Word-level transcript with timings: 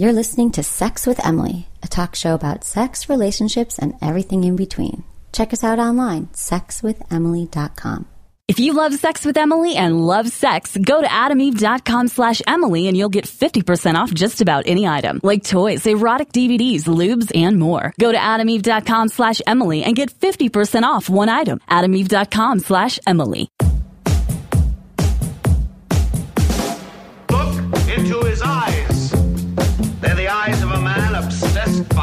You're 0.00 0.14
listening 0.14 0.50
to 0.52 0.62
Sex 0.62 1.06
with 1.06 1.22
Emily, 1.26 1.68
a 1.82 1.86
talk 1.86 2.14
show 2.14 2.32
about 2.32 2.64
sex, 2.64 3.10
relationships, 3.10 3.78
and 3.78 3.92
everything 4.00 4.44
in 4.44 4.56
between. 4.56 5.04
Check 5.30 5.52
us 5.52 5.62
out 5.62 5.78
online, 5.78 6.28
sexwithemily.com. 6.28 8.06
If 8.48 8.58
you 8.58 8.72
love 8.72 8.94
Sex 8.94 9.26
with 9.26 9.36
Emily 9.36 9.76
and 9.76 10.00
love 10.06 10.30
sex, 10.30 10.74
go 10.74 11.02
to 11.02 11.06
adameve.com 11.06 12.08
slash 12.08 12.40
Emily 12.46 12.88
and 12.88 12.96
you'll 12.96 13.10
get 13.10 13.26
50% 13.26 13.96
off 13.96 14.10
just 14.14 14.40
about 14.40 14.64
any 14.66 14.88
item, 14.88 15.20
like 15.22 15.44
toys, 15.44 15.86
erotic 15.86 16.32
DVDs, 16.32 16.84
lubes, 16.84 17.30
and 17.36 17.58
more. 17.58 17.92
Go 18.00 18.10
to 18.10 18.16
adameve.com 18.18 19.08
slash 19.08 19.42
Emily 19.46 19.84
and 19.84 19.94
get 19.94 20.10
50% 20.10 20.82
off 20.82 21.10
one 21.10 21.28
item. 21.28 21.60
adameve.com 21.68 22.60
slash 22.60 22.98
Emily. 23.06 23.50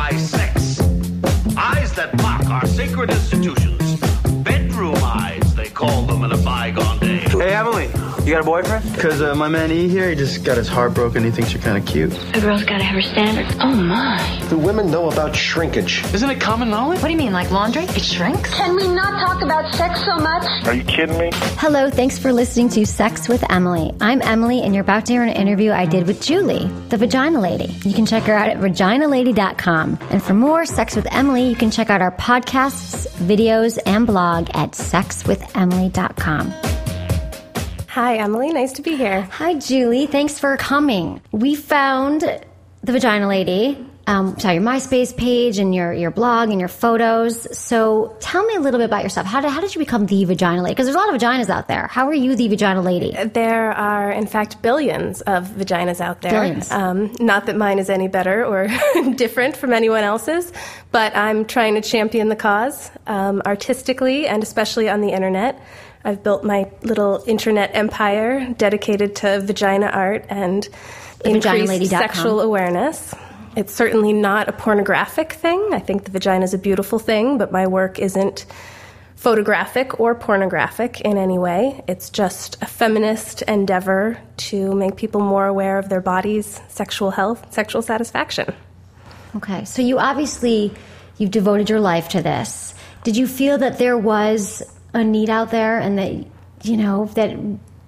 By 0.10 0.16
sex. 0.18 0.80
Eyes 1.58 1.94
that 1.96 2.16
mock 2.22 2.46
our 2.50 2.66
sacred 2.66 3.10
institutions. 3.10 4.00
Bedroom 4.44 4.96
eyes, 5.02 5.54
they 5.56 5.68
call 5.68 6.04
them 6.04 6.24
in 6.24 6.32
a 6.32 6.38
bygone 6.72 7.00
day. 7.00 7.18
Hey, 7.18 7.54
Emily, 7.54 7.86
you 8.26 8.34
got 8.34 8.42
a 8.42 8.44
boyfriend? 8.44 8.92
Because 8.94 9.22
uh, 9.22 9.36
my 9.36 9.48
man 9.48 9.72
E 9.72 9.88
here, 9.88 10.10
he 10.10 10.16
just 10.16 10.44
got 10.44 10.58
his 10.58 10.68
heart 10.68 10.94
broken. 10.94 11.24
He 11.24 11.32
thinks 11.32 11.54
you're 11.54 11.62
kind 11.62 11.78
of 11.78 11.86
cute. 11.86 12.12
A 12.36 12.42
girl's 12.42 12.64
gotta 12.64 12.84
have 12.84 12.96
her 12.96 13.02
standards. 13.02 13.56
Oh 13.62 13.74
my. 13.74 14.46
Do 14.50 14.58
women 14.58 14.90
know 14.92 15.10
about 15.10 15.36
shrinkage? 15.36 16.04
Isn't 16.14 16.30
it 16.30 16.42
common 16.42 16.70
knowledge? 16.70 17.00
What 17.02 17.08
do 17.08 17.12
you 17.12 17.18
mean, 17.18 17.34
like 17.34 17.52
laundry? 17.52 17.84
It 17.84 18.02
shrinks? 18.02 18.54
Can 18.54 18.76
we 18.76 18.88
not 18.88 19.20
talk 19.26 19.42
about 19.42 19.74
sex 19.76 20.04
so 20.04 20.16
much? 20.18 20.46
Are 20.66 20.74
you 20.74 20.84
kidding 20.84 21.18
me? 21.18 21.30
Hello, 21.58 21.90
thanks 21.90 22.18
for 22.18 22.34
listening 22.34 22.70
to 22.70 22.86
Sex 22.86 23.30
with 23.30 23.44
Emily. 23.52 23.92
I'm 24.02 24.22
Emily, 24.22 24.62
and 24.62 24.74
you're 24.74 24.84
about 24.84 25.06
to 25.08 25.14
hear 25.14 25.24
an 25.24 25.30
interview 25.30 25.72
I 25.72 25.86
did 25.86 26.08
with 26.08 26.22
Julie, 26.22 26.68
the 26.90 26.98
vagina 26.98 27.40
lady. 27.40 27.76
You 27.84 27.94
can 27.94 28.06
check 28.06 28.24
her 28.24 28.34
out 28.34 28.50
at 28.50 28.58
vaginalady.com. 28.58 30.00
And 30.10 30.24
for 30.24 30.34
more 30.34 30.66
Sex 30.66 30.96
with 30.96 31.08
Emily, 31.14 31.48
you 31.48 31.56
can 31.56 31.72
check 31.72 31.90
out 31.90 32.02
our 32.02 32.12
podcasts, 32.12 33.08
videos, 33.18 33.78
and 33.86 34.08
blog 34.08 34.50
at 34.54 34.72
sexwithemily.com. 34.72 36.54
Hi, 37.98 38.18
Emily. 38.18 38.54
Nice 38.54 38.74
to 38.74 38.84
be 38.84 38.96
here. 38.96 39.24
Hi, 39.24 39.56
Julie. 39.56 40.06
Thanks 40.06 40.38
for 40.38 40.56
coming. 40.56 41.20
We 41.32 41.56
found 41.56 42.22
the 42.22 42.92
Vagina 42.92 43.28
Lady. 43.28 43.84
Um, 44.06 44.38
saw 44.38 44.52
your 44.52 44.62
MySpace 44.62 45.18
page 45.18 45.58
and 45.58 45.74
your, 45.74 45.92
your 45.94 46.12
blog 46.12 46.52
and 46.52 46.60
your 46.60 46.70
photos. 46.70 47.58
So 47.58 48.16
tell 48.20 48.46
me 48.46 48.54
a 48.54 48.60
little 48.60 48.80
bit 48.80 48.86
about 48.86 49.02
yourself. 49.02 49.26
How 49.26 49.42
did, 49.42 49.50
how 49.50 49.62
did 49.62 49.74
you 49.74 49.80
become 49.80 50.06
the 50.06 50.26
Vagina 50.26 50.62
Lady? 50.62 50.76
Because 50.76 50.86
there's 50.86 50.96
a 50.96 51.00
lot 51.00 51.12
of 51.12 51.20
vaginas 51.20 51.50
out 51.50 51.68
there. 51.68 51.88
How 51.88 52.08
are 52.08 52.14
you 52.14 52.36
the 52.36 52.48
Vagina 52.48 52.84
Lady? 52.84 53.18
There 53.34 53.72
are, 53.72 54.12
in 54.12 54.28
fact, 54.28 54.62
billions 54.62 55.22
of 55.22 55.48
vaginas 55.48 56.00
out 56.00 56.22
there. 56.22 56.34
Billions. 56.34 56.72
Um, 56.72 57.16
not 57.20 57.48
that 57.48 57.58
mine 57.58 57.80
is 57.80 57.90
any 57.90 58.08
better 58.08 58.46
or 58.46 58.68
different 59.16 59.58
from 59.58 59.74
anyone 59.74 60.04
else's, 60.04 60.54
but 60.92 61.16
I'm 61.16 61.46
trying 61.46 61.74
to 61.74 61.82
champion 61.82 62.30
the 62.30 62.36
cause 62.36 62.92
um, 63.08 63.42
artistically 63.48 64.28
and 64.28 64.44
especially 64.44 64.88
on 64.88 65.02
the 65.02 65.10
internet. 65.10 65.60
I've 66.08 66.24
built 66.24 66.46
my 66.46 66.72
little 66.84 67.22
internet 67.28 67.72
empire 67.76 68.54
dedicated 68.54 69.18
to 69.18 69.42
vagina 69.42 69.88
art 69.88 70.26
and 70.30 70.68
increased 71.26 71.90
sexual 71.90 72.40
awareness. 72.40 73.14
It's 73.58 73.74
certainly 73.74 74.14
not 74.14 74.48
a 74.48 74.54
pornographic 74.54 75.34
thing. 75.34 75.74
I 75.74 75.80
think 75.80 76.06
the 76.06 76.12
vagina 76.12 76.46
is 76.46 76.54
a 76.54 76.58
beautiful 76.58 76.98
thing, 76.98 77.38
but 77.38 77.52
my 77.52 77.68
work 77.68 78.00
isn't 78.00 78.46
photographic 79.18 80.00
or 80.00 80.16
pornographic 80.16 81.02
in 81.02 81.18
any 81.18 81.38
way. 81.38 81.84
It's 81.90 82.10
just 82.10 82.56
a 82.62 82.66
feminist 82.66 83.42
endeavor 83.42 84.18
to 84.38 84.74
make 84.76 84.96
people 84.96 85.20
more 85.20 85.46
aware 85.46 85.78
of 85.78 85.90
their 85.90 86.00
bodies, 86.00 86.62
sexual 86.70 87.12
health, 87.12 87.52
sexual 87.52 87.82
satisfaction. 87.82 88.54
Okay, 89.36 89.66
so 89.66 89.82
you 89.82 90.00
obviously 90.00 90.72
you've 91.18 91.32
devoted 91.32 91.70
your 91.70 91.82
life 91.82 92.08
to 92.10 92.22
this. 92.22 92.74
Did 93.04 93.18
you 93.18 93.28
feel 93.28 93.58
that 93.58 93.78
there 93.78 93.98
was 93.98 94.64
a 94.94 95.04
need 95.04 95.30
out 95.30 95.52
there, 95.52 95.80
and 95.80 95.98
that 95.98 96.12
you 96.64 96.78
know 96.78 97.06
that 97.16 97.38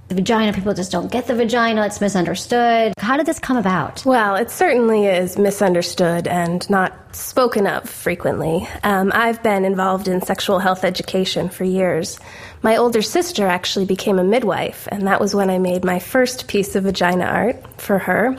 the 0.09 0.15
vagina 0.15 0.53
people 0.53 0.73
just 0.73 0.91
don't 0.91 1.11
get 1.11 1.27
the 1.27 1.35
vagina? 1.35 1.85
It's 1.85 2.01
misunderstood. 2.01 2.93
How 2.97 3.15
did 3.15 3.27
this 3.27 3.39
come 3.39 3.57
about? 3.57 4.03
Well, 4.05 4.35
it 4.35 4.49
certainly 4.49 5.05
is 5.05 5.37
misunderstood 5.37 6.27
and 6.27 6.67
not 6.69 7.15
spoken 7.15 7.67
of 7.67 7.87
frequently. 7.87 8.67
Um, 8.83 9.11
I've 9.13 9.41
been 9.43 9.65
involved 9.65 10.07
in 10.07 10.21
sexual 10.21 10.57
health 10.59 10.83
education 10.83 11.49
for 11.49 11.63
years. 11.63 12.19
My 12.63 12.77
older 12.77 13.03
sister 13.03 13.45
actually 13.45 13.85
became 13.85 14.17
a 14.17 14.23
midwife, 14.23 14.87
and 14.91 15.05
that 15.07 15.21
was 15.21 15.35
when 15.35 15.49
I 15.51 15.59
made 15.59 15.83
my 15.83 15.99
first 15.99 16.47
piece 16.47 16.75
of 16.75 16.85
vagina 16.85 17.25
art 17.25 17.79
for 17.79 17.99
her. 17.99 18.37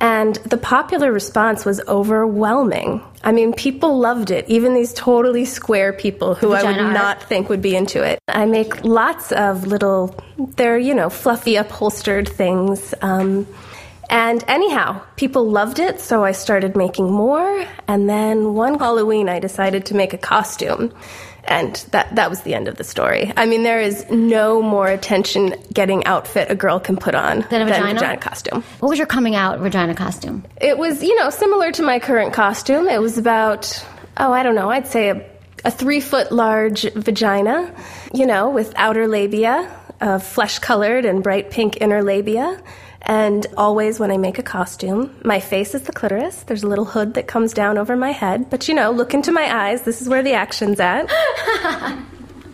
And 0.00 0.36
the 0.36 0.56
popular 0.56 1.12
response 1.12 1.64
was 1.64 1.80
overwhelming. 1.88 3.02
I 3.24 3.32
mean, 3.32 3.52
people 3.52 3.98
loved 3.98 4.30
it, 4.30 4.48
even 4.48 4.74
these 4.74 4.94
totally 4.94 5.44
square 5.44 5.92
people 5.92 6.34
who 6.34 6.52
I 6.52 6.62
would 6.62 6.78
art. 6.78 6.94
not 6.94 7.22
think 7.24 7.48
would 7.48 7.62
be 7.62 7.74
into 7.74 8.02
it. 8.04 8.20
I 8.28 8.46
make 8.46 8.84
lots 8.84 9.32
of 9.32 9.66
little, 9.66 10.14
they're, 10.56 10.78
you 10.78 10.94
know, 10.94 11.10
fluffy 11.10 11.56
upholstered 11.56 12.28
things. 12.28 12.94
Um, 13.02 13.46
and 14.10 14.42
anyhow, 14.48 15.02
people 15.16 15.50
loved 15.50 15.78
it, 15.78 16.00
so 16.00 16.24
I 16.24 16.32
started 16.32 16.76
making 16.76 17.10
more. 17.10 17.66
And 17.86 18.08
then 18.08 18.54
one 18.54 18.78
Halloween, 18.78 19.28
I 19.28 19.38
decided 19.38 19.86
to 19.86 19.94
make 19.94 20.12
a 20.12 20.18
costume. 20.18 20.92
And 21.44 21.76
that, 21.92 22.14
that 22.16 22.28
was 22.28 22.42
the 22.42 22.54
end 22.54 22.68
of 22.68 22.76
the 22.76 22.84
story. 22.84 23.32
I 23.36 23.46
mean, 23.46 23.62
there 23.62 23.80
is 23.80 24.04
no 24.10 24.60
more 24.60 24.86
attention 24.88 25.54
getting 25.72 26.04
outfit 26.04 26.50
a 26.50 26.54
girl 26.54 26.78
can 26.78 26.98
put 26.98 27.14
on 27.14 27.46
Than 27.48 27.62
a 27.62 27.64
vagina? 27.64 27.94
vagina 27.94 28.18
costume. 28.18 28.62
What 28.80 28.90
was 28.90 28.98
your 28.98 29.06
coming 29.06 29.34
out 29.34 29.58
vagina 29.58 29.94
costume? 29.94 30.44
It 30.60 30.76
was, 30.76 31.02
you 31.02 31.14
know, 31.16 31.30
similar 31.30 31.72
to 31.72 31.82
my 31.82 32.00
current 32.00 32.34
costume. 32.34 32.86
It 32.86 33.00
was 33.00 33.16
about, 33.16 33.82
oh, 34.18 34.30
I 34.30 34.42
don't 34.42 34.56
know, 34.56 34.70
I'd 34.70 34.88
say 34.88 35.08
a, 35.08 35.26
a 35.64 35.70
three 35.70 36.00
foot 36.00 36.32
large 36.32 36.82
vagina, 36.92 37.74
you 38.12 38.26
know, 38.26 38.50
with 38.50 38.74
outer 38.76 39.08
labia, 39.08 39.74
uh, 40.02 40.18
flesh 40.18 40.58
colored 40.58 41.06
and 41.06 41.22
bright 41.22 41.50
pink 41.50 41.78
inner 41.80 42.02
labia. 42.02 42.62
And 43.02 43.46
always 43.56 44.00
when 44.00 44.10
I 44.10 44.16
make 44.16 44.38
a 44.38 44.42
costume, 44.42 45.14
my 45.24 45.40
face 45.40 45.74
is 45.74 45.82
the 45.82 45.92
clitoris. 45.92 46.42
There's 46.42 46.62
a 46.62 46.68
little 46.68 46.84
hood 46.84 47.14
that 47.14 47.26
comes 47.26 47.52
down 47.52 47.78
over 47.78 47.96
my 47.96 48.10
head. 48.10 48.50
But, 48.50 48.68
you 48.68 48.74
know, 48.74 48.90
look 48.90 49.14
into 49.14 49.32
my 49.32 49.68
eyes. 49.68 49.82
This 49.82 50.02
is 50.02 50.08
where 50.08 50.22
the 50.22 50.32
action's 50.32 50.80
at. 50.80 51.10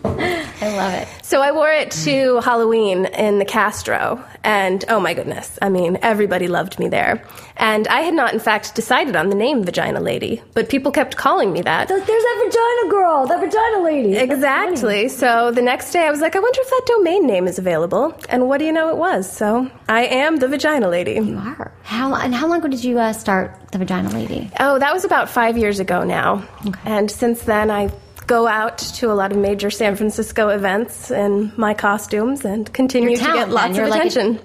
I 0.61 0.75
love 0.75 0.93
it. 0.93 1.07
So 1.25 1.41
I 1.41 1.51
wore 1.51 1.71
it 1.71 1.91
to 1.91 2.39
Halloween 2.41 3.05
in 3.05 3.39
the 3.39 3.45
Castro, 3.45 4.23
and 4.43 4.83
oh 4.89 4.99
my 4.99 5.13
goodness, 5.13 5.57
I 5.61 5.69
mean, 5.69 5.97
everybody 6.01 6.47
loved 6.47 6.79
me 6.79 6.87
there. 6.87 7.23
And 7.57 7.87
I 7.87 8.01
had 8.01 8.13
not, 8.13 8.33
in 8.33 8.39
fact, 8.39 8.75
decided 8.75 9.15
on 9.15 9.29
the 9.29 9.35
name 9.35 9.63
Vagina 9.63 9.99
Lady, 9.99 10.41
but 10.53 10.69
people 10.69 10.91
kept 10.91 11.15
calling 11.15 11.53
me 11.53 11.61
that. 11.61 11.87
There's 11.87 12.05
that 12.05 12.41
vagina 12.45 12.91
girl, 12.91 13.27
that 13.27 13.39
vagina 13.39 13.83
lady. 13.83 14.17
Exactly. 14.17 15.09
So 15.09 15.51
the 15.51 15.61
next 15.61 15.91
day 15.91 16.05
I 16.05 16.11
was 16.11 16.21
like, 16.21 16.35
I 16.35 16.39
wonder 16.39 16.59
if 16.61 16.69
that 16.69 16.83
domain 16.85 17.27
name 17.27 17.47
is 17.47 17.57
available. 17.57 18.17
And 18.29 18.47
what 18.47 18.57
do 18.59 18.65
you 18.65 18.71
know 18.71 18.89
it 18.89 18.97
was? 18.97 19.31
So 19.31 19.69
I 19.87 20.05
am 20.05 20.37
the 20.37 20.47
Vagina 20.47 20.89
Lady. 20.89 21.13
You 21.13 21.37
are. 21.37 21.71
How 21.83 22.13
and 22.15 22.33
how 22.33 22.47
long 22.47 22.59
ago 22.59 22.67
did 22.67 22.83
you 22.83 22.99
uh, 22.99 23.13
start 23.13 23.71
the 23.71 23.77
vagina 23.77 24.09
lady? 24.09 24.51
Oh, 24.59 24.79
that 24.79 24.93
was 24.93 25.05
about 25.05 25.29
five 25.29 25.57
years 25.57 25.79
ago 25.79 26.03
now. 26.03 26.45
And 26.83 27.09
since 27.09 27.43
then, 27.43 27.71
I 27.71 27.91
go 28.27 28.47
out 28.47 28.77
to 28.79 29.11
a 29.11 29.13
lot 29.13 29.31
of 29.31 29.37
major 29.37 29.69
San 29.69 29.95
Francisco 29.95 30.49
events 30.49 31.11
in 31.11 31.51
my 31.57 31.73
costumes 31.73 32.43
and 32.45 32.71
continue 32.73 33.11
Your 33.11 33.19
to 33.19 33.25
get 33.25 33.49
lots 33.49 33.77
of 33.77 33.87
like 33.87 34.03
a- 34.03 34.07
attention. 34.07 34.39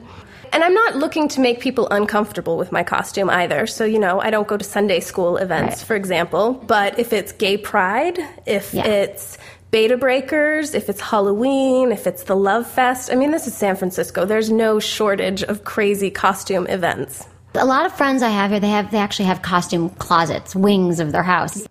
and 0.52 0.62
I'm 0.64 0.74
not 0.74 0.96
looking 0.96 1.28
to 1.28 1.40
make 1.40 1.60
people 1.60 1.88
uncomfortable 1.90 2.56
with 2.58 2.72
my 2.72 2.82
costume 2.82 3.30
either. 3.30 3.66
So, 3.66 3.84
you 3.84 3.98
know, 3.98 4.20
I 4.20 4.30
don't 4.30 4.46
go 4.48 4.56
to 4.56 4.64
Sunday 4.64 5.00
school 5.00 5.36
events, 5.36 5.78
Right. 5.78 5.86
for 5.86 5.96
example. 5.96 6.52
But 6.66 6.98
if 6.98 7.12
it's 7.12 7.32
gay 7.32 7.56
pride, 7.56 8.18
if 8.46 8.74
Yeah. 8.74 8.84
it's 8.86 9.38
Bay 9.70 9.86
to 9.86 9.96
Breakers, 9.96 10.74
if 10.74 10.88
it's 10.88 11.00
Halloween, 11.00 11.92
if 11.92 12.06
it's 12.08 12.24
the 12.24 12.34
Love 12.34 12.66
Fest, 12.66 13.10
I 13.12 13.14
mean, 13.14 13.30
this 13.30 13.46
is 13.46 13.54
San 13.54 13.76
Francisco. 13.76 14.24
There's 14.24 14.50
no 14.50 14.80
shortage 14.80 15.44
of 15.44 15.62
crazy 15.64 16.10
costume 16.10 16.66
events. 16.66 17.24
A 17.54 17.64
lot 17.64 17.86
of 17.86 17.92
friends 17.92 18.22
I 18.22 18.28
have 18.30 18.50
here, 18.50 18.60
they 18.60 18.68
have 18.68 18.90
they 18.92 18.98
actually 18.98 19.24
have 19.26 19.42
costume 19.42 19.90
closets, 19.90 20.54
wings 20.54 20.98
of 21.00 21.12
their 21.12 21.22
house. 21.24 21.66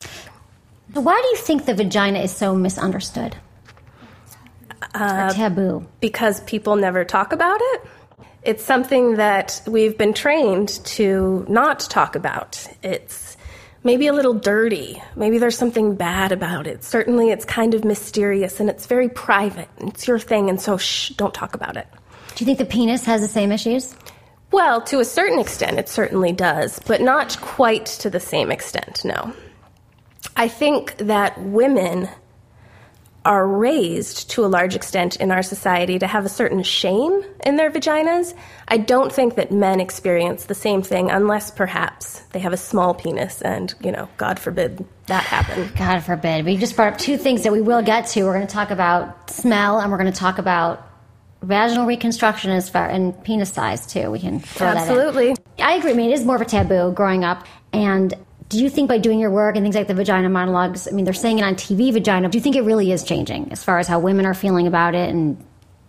So 0.94 1.01
why 1.01 1.19
do 1.21 1.27
you 1.27 1.38
think 1.38 1.65
the 1.65 1.74
vagina 1.74 2.19
is 2.19 2.36
so 2.36 2.56
misunderstood? 2.56 3.36
or 4.95 5.01
uh, 5.01 5.33
taboo. 5.33 5.86
because 6.00 6.41
people 6.41 6.75
never 6.75 7.06
talk 7.06 7.33
about 7.33 7.59
it. 7.62 7.81
It's 8.44 8.63
something 8.63 9.15
that 9.15 9.62
we've 9.68 9.97
been 9.97 10.13
trained 10.13 10.69
to 10.86 11.45
not 11.50 11.81
talk 11.81 12.15
about. 12.15 12.65
It's 12.81 13.38
maybe 13.83 14.07
a 14.07 14.13
little 14.13 14.33
dirty. 14.33 15.01
Maybe 15.15 15.38
there's 15.38 15.57
something 15.57 15.95
bad 15.95 16.31
about 16.31 16.65
it. 16.65 16.83
Certainly, 16.83 17.31
it's 17.31 17.45
kind 17.45 17.74
of 17.74 17.83
mysterious 17.83 18.59
and 18.59 18.69
it's 18.69 18.85
very 18.85 19.09
private. 19.09 19.69
It's 19.80 20.07
your 20.07 20.19
thing, 20.19 20.50
and 20.50 20.59
so 20.59 20.77
shh, 20.77 21.09
don't 21.09 21.33
talk 21.33 21.53
about 21.53 21.75
it. 21.75 21.88
Do 22.35 22.44
you 22.44 22.45
think 22.45 22.59
the 22.59 22.65
penis 22.65 23.03
has 23.06 23.21
the 23.21 23.27
same 23.27 23.51
issues? 23.51 23.94
Well, 24.51 24.81
to 24.83 25.00
a 25.00 25.06
certain 25.06 25.38
extent, 25.38 25.77
it 25.77 25.89
certainly 25.89 26.31
does, 26.31 26.80
but 26.88 27.01
not 27.01 27.39
quite 27.42 27.85
to 27.85 28.09
the 28.09 28.19
same 28.19 28.51
extent, 28.51 29.03
no. 29.03 29.33
I 30.39 30.47
think 30.47 30.95
that 31.00 31.38
women 31.38 32.07
are 33.25 33.45
raised 33.45 34.30
to 34.30 34.45
a 34.45 34.47
large 34.47 34.74
extent 34.74 35.18
in 35.18 35.31
our 35.31 35.44
society 35.44 36.00
to 36.00 36.07
have 36.07 36.24
a 36.24 36.30
certain 36.30 36.63
shame 36.63 37.21
in 37.45 37.57
their 37.57 37.69
vaginas. 37.69 38.33
I 38.65 38.77
don't 38.77 39.12
think 39.12 39.36
that 39.36 39.51
men 39.51 39.81
experience 39.81 40.45
the 40.45 40.56
same 40.56 40.81
thing 40.81 41.12
unless 41.12 41.51
perhaps 41.51 42.21
they 42.31 42.39
have 42.39 42.53
a 42.53 42.57
small 42.57 42.94
penis 42.94 43.41
and, 43.41 43.75
you 43.81 43.91
know, 43.91 44.07
God 44.15 44.39
forbid 44.39 44.86
that 45.07 45.24
happen. 45.24 45.69
God 45.77 46.06
forbid. 46.06 46.45
We 46.45 46.56
just 46.56 46.77
brought 46.77 46.94
up 46.94 47.00
two 47.00 47.18
things 47.18 47.44
that 47.44 47.51
we 47.51 47.59
will 47.59 47.81
get 47.81 48.07
to. 48.07 48.24
We're 48.24 48.35
going 48.35 48.47
to 48.47 48.53
talk 48.53 48.71
about 48.71 49.30
smell 49.30 49.81
and 49.81 49.92
we're 49.92 49.97
going 49.97 50.13
to 50.13 50.18
talk 50.18 50.38
about 50.38 50.88
vaginal 51.42 51.85
reconstruction 51.85 52.51
as 52.51 52.69
far 52.69 52.88
and 52.88 53.21
penis 53.25 53.51
size 53.51 53.85
too. 53.85 54.09
We 54.09 54.19
can 54.19 54.39
throw 54.39 54.68
Absolutely. 54.68 55.33
that 55.33 55.44
in. 55.57 55.65
I 55.65 55.74
agree. 55.74 55.92
I 55.92 55.95
mean, 55.95 56.12
it 56.12 56.13
is 56.13 56.24
more 56.24 56.38
of 56.38 56.42
a 56.42 56.45
taboo 56.45 56.94
growing 56.94 57.25
up. 57.25 57.45
And 57.74 58.13
do 58.50 58.57
you 58.57 58.69
think 58.69 58.90
by 58.90 58.98
doing 58.98 59.19
your 59.19 59.30
work 59.30 59.56
and 59.56 59.63
things 59.63 59.75
like 59.75 59.88
the 59.88 59.94
vagina 59.94 60.28
monologues, 60.28 60.88
I 60.88 60.92
mean, 60.92 61.06
they're 61.06 61.13
saying 61.13 61.38
it 61.38 61.44
on 61.44 61.56
TV, 61.56 61.94
vagina, 61.94 62.30
do 62.30 62.38
you 62.38 62.42
think 62.44 62.56
it 62.56 62.63
really 62.63 62.92
is 62.92 63.04
changing 63.04 63.51
as 63.51 63.63
far 63.63 63.78
as 63.78 63.88
how 63.88 64.00
women 64.00 64.25
are 64.25 64.34
feeling 64.34 64.66
about 64.66 64.96
it 64.96 65.10
and 65.10 65.44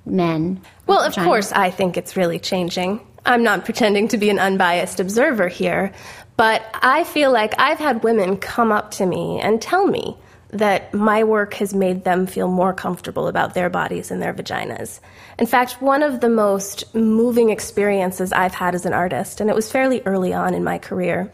men? 0.05 0.61
Well, 0.87 1.01
of 1.01 1.15
vagina? 1.15 1.27
course, 1.27 1.53
I 1.53 1.71
think 1.71 1.97
it's 1.97 2.17
really 2.17 2.39
changing. 2.39 3.01
I'm 3.25 3.43
not 3.43 3.65
pretending 3.65 4.09
to 4.09 4.19
be 4.19 4.29
an 4.29 4.39
unbiased 4.39 5.01
observer 5.01 5.49
here, 5.49 5.93
but 6.37 6.63
I 6.75 7.05
feel 7.05 7.33
like 7.33 7.55
I've 7.59 7.79
had 7.79 8.05
women 8.05 8.37
come 8.37 8.73
up 8.73 8.91
to 8.93 9.07
me 9.07 9.41
and 9.41 9.61
tell 9.61 9.87
me 9.87 10.17
that 10.51 10.93
my 10.93 11.25
work 11.25 11.55
has 11.55 11.73
made 11.73 12.05
them 12.05 12.27
feel 12.27 12.49
more 12.49 12.75
comfortable 12.75 13.29
about 13.29 13.55
their 13.55 13.71
bodies 13.71 14.11
and 14.11 14.21
their 14.21 14.35
vaginas. 14.35 15.01
In 15.39 15.47
fact, 15.47 15.81
one 15.81 16.03
of 16.03 16.21
the 16.21 16.29
most 16.29 16.95
moving 16.95 17.51
experiences 17.51 18.33
I've 18.33 18.55
had 18.55 18.75
as 18.75 18.85
an 18.85 18.93
artist, 18.93 19.41
and 19.41 19.49
it 19.49 19.57
was 19.57 19.71
fairly 19.71 20.03
early 20.05 20.35
on 20.35 20.55
in 20.55 20.65
my 20.65 20.79
career, 20.79 21.33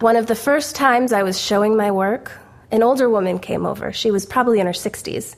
one 0.00 0.16
of 0.16 0.26
the 0.26 0.34
first 0.34 0.74
times 0.74 1.12
I 1.12 1.22
was 1.22 1.40
showing 1.40 1.76
my 1.76 1.90
work, 1.90 2.32
an 2.70 2.82
older 2.82 3.08
woman 3.08 3.38
came 3.38 3.66
over. 3.66 3.92
She 3.92 4.10
was 4.10 4.26
probably 4.26 4.60
in 4.60 4.66
her 4.66 4.72
60s. 4.72 5.36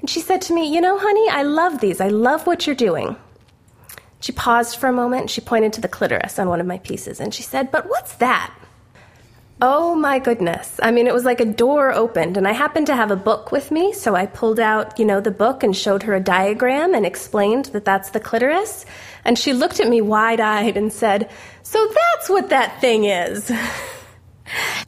And 0.00 0.10
she 0.10 0.20
said 0.20 0.42
to 0.42 0.54
me, 0.54 0.72
You 0.72 0.80
know, 0.80 0.98
honey, 0.98 1.28
I 1.28 1.42
love 1.42 1.80
these. 1.80 2.00
I 2.00 2.08
love 2.08 2.46
what 2.46 2.66
you're 2.66 2.76
doing. 2.76 3.16
She 4.20 4.32
paused 4.32 4.76
for 4.76 4.88
a 4.88 4.92
moment 4.92 5.30
she 5.30 5.40
pointed 5.40 5.72
to 5.74 5.80
the 5.80 5.88
clitoris 5.88 6.38
on 6.38 6.48
one 6.48 6.60
of 6.60 6.66
my 6.66 6.78
pieces 6.78 7.20
and 7.20 7.32
she 7.32 7.42
said, 7.42 7.70
But 7.70 7.88
what's 7.88 8.14
that? 8.16 8.52
Oh 9.60 9.96
my 9.96 10.20
goodness. 10.20 10.78
I 10.82 10.92
mean, 10.92 11.08
it 11.08 11.14
was 11.14 11.24
like 11.24 11.40
a 11.40 11.44
door 11.44 11.92
opened, 11.92 12.36
and 12.36 12.46
I 12.46 12.52
happened 12.52 12.86
to 12.86 12.94
have 12.94 13.10
a 13.10 13.16
book 13.16 13.50
with 13.50 13.72
me, 13.72 13.92
so 13.92 14.14
I 14.14 14.26
pulled 14.26 14.60
out, 14.60 14.98
you 14.98 15.04
know, 15.04 15.20
the 15.20 15.32
book 15.32 15.64
and 15.64 15.76
showed 15.76 16.04
her 16.04 16.14
a 16.14 16.20
diagram 16.20 16.94
and 16.94 17.04
explained 17.04 17.66
that 17.66 17.84
that's 17.84 18.10
the 18.10 18.20
clitoris. 18.20 18.86
And 19.24 19.36
she 19.36 19.52
looked 19.52 19.80
at 19.80 19.88
me 19.88 20.00
wide 20.00 20.38
eyed 20.38 20.76
and 20.76 20.92
said, 20.92 21.28
So 21.64 21.84
that's 21.86 22.30
what 22.30 22.50
that 22.50 22.80
thing 22.80 23.04
is. 23.04 23.50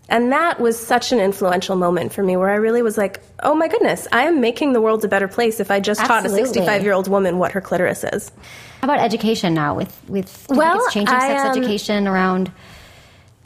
And 0.08 0.32
that 0.32 0.58
was 0.58 0.78
such 0.78 1.12
an 1.12 1.20
influential 1.20 1.76
moment 1.76 2.12
for 2.12 2.22
me 2.22 2.36
where 2.36 2.50
I 2.50 2.56
really 2.56 2.82
was 2.82 2.98
like, 2.98 3.20
oh 3.42 3.54
my 3.54 3.68
goodness, 3.68 4.08
I 4.10 4.22
am 4.22 4.40
making 4.40 4.72
the 4.72 4.80
world 4.80 5.04
a 5.04 5.08
better 5.08 5.28
place 5.28 5.60
if 5.60 5.70
I 5.70 5.80
just 5.80 6.00
taught 6.00 6.26
a 6.26 6.28
65 6.28 6.82
year 6.82 6.92
old 6.92 7.08
woman 7.08 7.38
what 7.38 7.52
her 7.52 7.60
clitoris 7.60 8.02
is. 8.04 8.32
How 8.80 8.86
about 8.86 8.98
education 8.98 9.54
now 9.54 9.76
with, 9.76 10.02
with 10.08 10.46
Well, 10.48 10.78
it's 10.78 10.92
changing 10.92 11.14
I, 11.14 11.28
sex 11.28 11.42
um, 11.42 11.58
education 11.58 12.08
around 12.08 12.50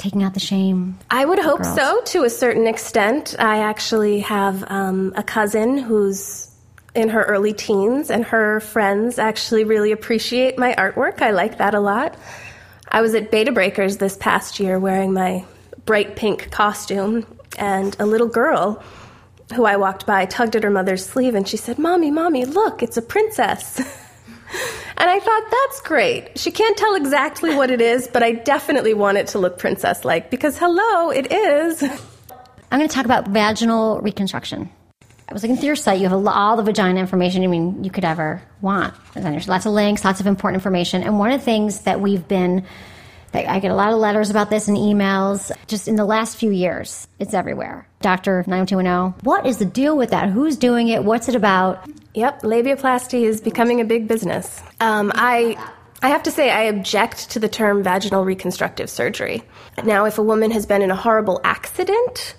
taking 0.05 0.23
out 0.23 0.35
the 0.35 0.41
shame? 0.41 0.99
I 1.11 1.25
would 1.25 1.39
hope 1.39 1.63
girls. 1.63 1.75
so 1.75 2.03
to 2.03 2.25
a 2.25 2.31
certain 2.31 2.67
extent. 2.67 3.35
I 3.39 3.61
actually 3.61 4.21
have 4.21 4.63
um, 4.71 5.15
a 5.17 5.23
cousin 5.23 5.79
who's 5.79 6.51
in 6.95 7.09
her 7.09 7.23
early 7.23 7.55
teens, 7.55 8.11
and 8.11 8.25
her 8.27 8.61
friends 8.61 9.19
actually 9.19 9.65
really 9.65 9.93
appreciate 9.93 10.59
my 10.59 10.75
artwork. 10.75 11.23
I 11.23 11.31
like 11.31 11.59
that 11.59 11.75
a 11.75 11.81
lot. 11.81 12.17
I 12.87 13.01
was 13.01 13.15
at 13.15 13.31
Bay 13.31 13.45
to 13.45 13.53
Breakers 13.53 13.97
this 13.97 14.17
past 14.17 14.61
year 14.61 14.79
wearing 14.79 15.13
my 15.13 15.45
bright 15.87 16.17
pink 16.17 16.51
costume, 16.51 17.27
and 17.59 17.97
a 17.99 18.05
little 18.07 18.29
girl 18.29 18.83
who 19.55 19.65
I 19.65 19.77
walked 19.77 20.07
by 20.07 20.27
tugged 20.27 20.55
at 20.55 20.65
her 20.65 20.71
mother's 20.71 21.05
sleeve 21.05 21.35
and 21.35 21.49
she 21.49 21.57
said, 21.57 21.79
Mommy, 21.79 22.11
Mommy, 22.11 22.45
look, 22.45 22.83
it's 22.83 22.97
a 22.97 23.03
princess. 23.03 23.81
And 24.97 25.11
I 25.11 25.19
thought, 25.19 25.43
that's 25.51 25.81
great. 25.83 26.39
She 26.39 26.51
can't 26.51 26.77
tell 26.77 26.95
exactly 26.95 27.55
what 27.55 27.71
it 27.71 27.81
is, 27.81 28.07
but 28.07 28.23
I 28.23 28.33
definitely 28.33 28.95
want 28.95 29.19
it 29.19 29.27
to 29.29 29.39
look 29.39 29.59
princess 29.59 30.05
like 30.05 30.31
because, 30.31 30.57
hello, 30.57 31.11
it 31.11 31.33
is. 31.33 31.83
I'm 31.83 32.79
going 32.79 32.89
to 32.89 32.95
talk 32.95 33.05
about 33.05 33.29
vaginal 33.29 34.01
reconstruction. 34.01 34.71
I 35.29 35.33
was 35.33 35.43
looking 35.43 35.57
through 35.57 35.67
your 35.67 35.77
site. 35.77 36.01
You 36.01 36.09
have 36.09 36.27
all 36.27 36.57
the 36.57 36.63
vagina 36.63 37.01
information 37.01 37.43
I 37.43 37.47
mean 37.47 37.83
you 37.83 37.91
could 37.91 38.05
ever 38.05 38.43
want. 38.61 38.95
There's 39.15 39.49
lots 39.49 39.67
of 39.67 39.73
links, 39.73 40.05
lots 40.05 40.21
of 40.21 40.27
important 40.27 40.61
information. 40.61 41.03
And 41.03 41.19
one 41.19 41.33
of 41.33 41.41
the 41.41 41.45
things 41.45 41.81
that 41.83 42.01
we've 42.01 42.27
been, 42.29 42.65
I 43.35 43.59
get 43.61 43.71
a 43.71 43.75
lot 43.75 43.93
of 43.93 43.99
letters 43.99 44.31
about 44.31 44.51
this 44.51 44.69
and 44.69 44.77
emails, 44.77 45.51
just 45.67 45.89
in 45.89 45.97
the 45.97 46.05
last 46.05 46.37
few 46.37 46.51
years, 46.51 47.09
it's 47.19 47.35
everywhere. 47.35 47.87
Doctor 48.01 48.45
90210, 48.47 49.25
what 49.25 49.47
is 49.47 49.59
the 49.59 49.65
deal 49.65 49.97
with 49.97 50.11
that? 50.11 50.29
Who's 50.31 50.57
doing 50.57 50.89
it? 50.89 51.05
What's 51.05 51.29
it 51.29 51.35
about? 51.35 51.89
Yep, 52.15 52.43
labiaplasty 52.43 53.23
is 53.23 53.41
becoming 53.41 53.81
a 53.81 53.85
big 53.85 54.07
business. 54.07 54.63
Um, 54.81 55.11
I, 55.15 55.57
I 56.03 56.09
have 56.09 56.23
to 56.25 56.31
say, 56.31 56.51
I 56.51 56.63
object 56.65 57.31
to 57.31 57.41
the 57.41 57.49
term 57.49 57.83
vaginal 57.83 58.25
reconstructive 58.25 58.89
surgery. 58.89 59.43
Now, 59.85 60.05
if 60.05 60.19
a 60.19 60.23
woman 60.23 60.51
has 60.53 60.67
been 60.67 60.83
in 60.83 60.91
a 60.91 60.97
horrible 60.97 61.41
accident, 61.43 62.37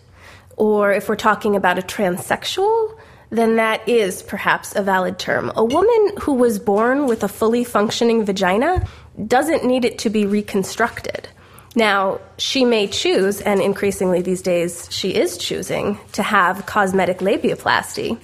or 0.55 0.93
if 0.93 1.09
we're 1.09 1.15
talking 1.15 1.55
about 1.55 1.77
a 1.77 1.81
transsexual, 1.81 2.97
then 3.29 3.57
that 3.57 3.87
is 3.87 4.23
perhaps 4.23 4.75
a 4.75 4.81
valid 4.81 5.19
term. 5.19 5.51
A 5.55 5.65
woman 5.65 6.11
who 6.21 6.33
was 6.33 6.59
born 6.59 7.07
with 7.07 7.23
a 7.23 7.27
fully 7.27 7.63
functioning 7.63 8.23
vagina 8.23 8.87
doesn't 9.27 9.63
need 9.65 9.85
it 9.85 9.99
to 9.99 10.09
be 10.09 10.25
reconstructed. 10.25 11.29
Now, 11.75 12.21
she 12.37 12.63
may 12.63 12.87
choose, 12.87 13.41
and 13.41 13.61
increasingly 13.61 14.21
these 14.21 14.41
days 14.41 14.87
she 14.91 15.13
is 15.13 15.37
choosing, 15.37 15.99
to 16.13 16.23
have 16.23 16.65
cosmetic 16.65 17.19
labiaplasty, 17.19 18.17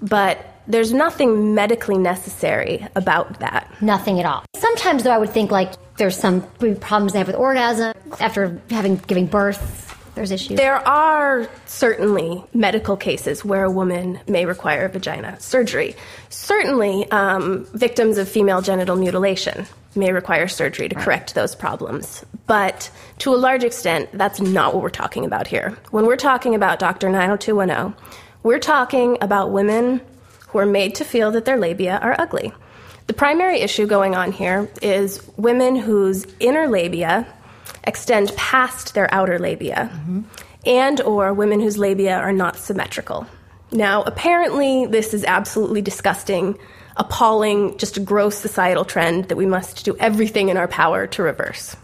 but 0.00 0.38
there's 0.68 0.92
nothing 0.92 1.54
medically 1.54 1.98
necessary 1.98 2.86
about 2.94 3.40
that. 3.40 3.68
Nothing 3.80 4.20
at 4.20 4.26
all. 4.26 4.44
Sometimes, 4.54 5.02
though, 5.02 5.10
I 5.10 5.18
would 5.18 5.30
think 5.30 5.50
like 5.50 5.72
there's 5.96 6.16
some 6.16 6.42
problems 6.80 7.12
they 7.12 7.18
have 7.18 7.26
with 7.26 7.36
orgasm 7.36 7.92
after 8.20 8.60
having 8.70 8.96
giving 8.96 9.26
birth. 9.26 9.81
There's 10.14 10.30
issues. 10.30 10.56
There 10.56 10.76
are 10.76 11.48
certainly 11.66 12.44
medical 12.52 12.96
cases 12.96 13.44
where 13.44 13.64
a 13.64 13.70
woman 13.70 14.20
may 14.28 14.44
require 14.44 14.88
vagina 14.88 15.40
surgery. 15.40 15.96
Certainly, 16.28 17.10
um, 17.10 17.64
victims 17.72 18.18
of 18.18 18.28
female 18.28 18.60
genital 18.60 18.96
mutilation 18.96 19.66
may 19.94 20.12
require 20.12 20.48
surgery 20.48 20.88
to 20.88 20.94
correct 20.94 21.34
those 21.34 21.54
problems. 21.54 22.24
But 22.46 22.90
to 23.18 23.34
a 23.34 23.36
large 23.36 23.64
extent, 23.64 24.10
that's 24.12 24.40
not 24.40 24.74
what 24.74 24.82
we're 24.82 24.90
talking 24.90 25.24
about 25.24 25.46
here. 25.46 25.76
When 25.90 26.06
we're 26.06 26.16
talking 26.16 26.54
about 26.54 26.78
Dr. 26.78 27.08
90210, 27.08 27.94
we're 28.42 28.58
talking 28.58 29.18
about 29.20 29.50
women 29.50 30.00
who 30.48 30.58
are 30.58 30.66
made 30.66 30.94
to 30.96 31.04
feel 31.04 31.30
that 31.30 31.44
their 31.44 31.58
labia 31.58 31.98
are 32.02 32.16
ugly. 32.18 32.52
The 33.06 33.14
primary 33.14 33.60
issue 33.60 33.86
going 33.86 34.14
on 34.14 34.32
here 34.32 34.70
is 34.80 35.26
women 35.36 35.76
whose 35.76 36.26
inner 36.40 36.68
labia 36.68 37.26
extend 37.84 38.34
past 38.36 38.94
their 38.94 39.12
outer 39.12 39.38
labia 39.38 39.90
and 40.64 41.00
or 41.00 41.32
women 41.32 41.60
whose 41.60 41.78
labia 41.78 42.16
are 42.16 42.32
not 42.32 42.56
symmetrical. 42.56 43.26
Now, 43.70 44.02
apparently 44.02 44.86
this 44.86 45.14
is 45.14 45.24
absolutely 45.24 45.82
disgusting, 45.82 46.58
appalling, 46.96 47.78
just 47.78 47.96
a 47.96 48.00
gross 48.00 48.36
societal 48.36 48.84
trend 48.84 49.28
that 49.28 49.36
we 49.36 49.46
must 49.46 49.84
do 49.84 49.96
everything 49.98 50.50
in 50.50 50.56
our 50.56 50.68
power 50.68 51.06
to 51.06 51.22
reverse. 51.22 51.76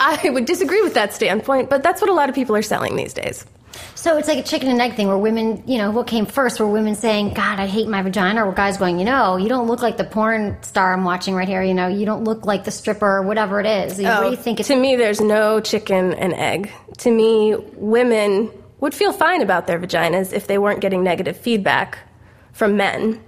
I 0.00 0.28
would 0.28 0.44
disagree 0.44 0.82
with 0.82 0.94
that 0.94 1.14
standpoint, 1.14 1.70
but 1.70 1.82
that's 1.82 2.00
what 2.00 2.10
a 2.10 2.14
lot 2.14 2.28
of 2.28 2.34
people 2.34 2.56
are 2.56 2.62
selling 2.62 2.96
these 2.96 3.14
days. 3.14 3.46
So 3.94 4.18
it's 4.18 4.28
like 4.28 4.38
a 4.38 4.42
chicken 4.42 4.68
and 4.68 4.80
egg 4.80 4.94
thing 4.94 5.08
where 5.08 5.18
women, 5.18 5.62
you 5.66 5.78
know, 5.78 5.90
what 5.90 6.06
came 6.06 6.26
first? 6.26 6.60
Were 6.60 6.66
women 6.66 6.94
saying, 6.94 7.34
God, 7.34 7.58
I 7.58 7.66
hate 7.66 7.88
my 7.88 8.02
vagina? 8.02 8.44
Or 8.44 8.52
guys 8.52 8.76
going, 8.76 8.98
you 8.98 9.04
know, 9.04 9.36
you 9.36 9.48
don't 9.48 9.66
look 9.66 9.82
like 9.82 9.96
the 9.96 10.04
porn 10.04 10.62
star 10.62 10.92
I'm 10.92 11.04
watching 11.04 11.34
right 11.34 11.48
here. 11.48 11.62
You 11.62 11.74
know, 11.74 11.88
you 11.88 12.04
don't 12.04 12.24
look 12.24 12.44
like 12.44 12.64
the 12.64 12.70
stripper, 12.70 13.06
or 13.06 13.22
whatever 13.22 13.60
it 13.60 13.66
is. 13.66 13.92
what 13.92 13.96
do 13.96 14.02
you 14.02 14.08
oh, 14.08 14.36
think? 14.36 14.60
It's, 14.60 14.68
to 14.68 14.76
me, 14.76 14.96
there's 14.96 15.20
no 15.20 15.60
chicken 15.60 16.12
and 16.14 16.34
egg. 16.34 16.70
To 16.98 17.10
me, 17.10 17.56
women 17.76 18.50
would 18.80 18.94
feel 18.94 19.12
fine 19.12 19.40
about 19.40 19.66
their 19.66 19.78
vaginas 19.78 20.32
if 20.32 20.46
they 20.46 20.58
weren't 20.58 20.80
getting 20.80 21.02
negative 21.02 21.36
feedback 21.36 21.98
from 22.52 22.76
men. 22.76 23.22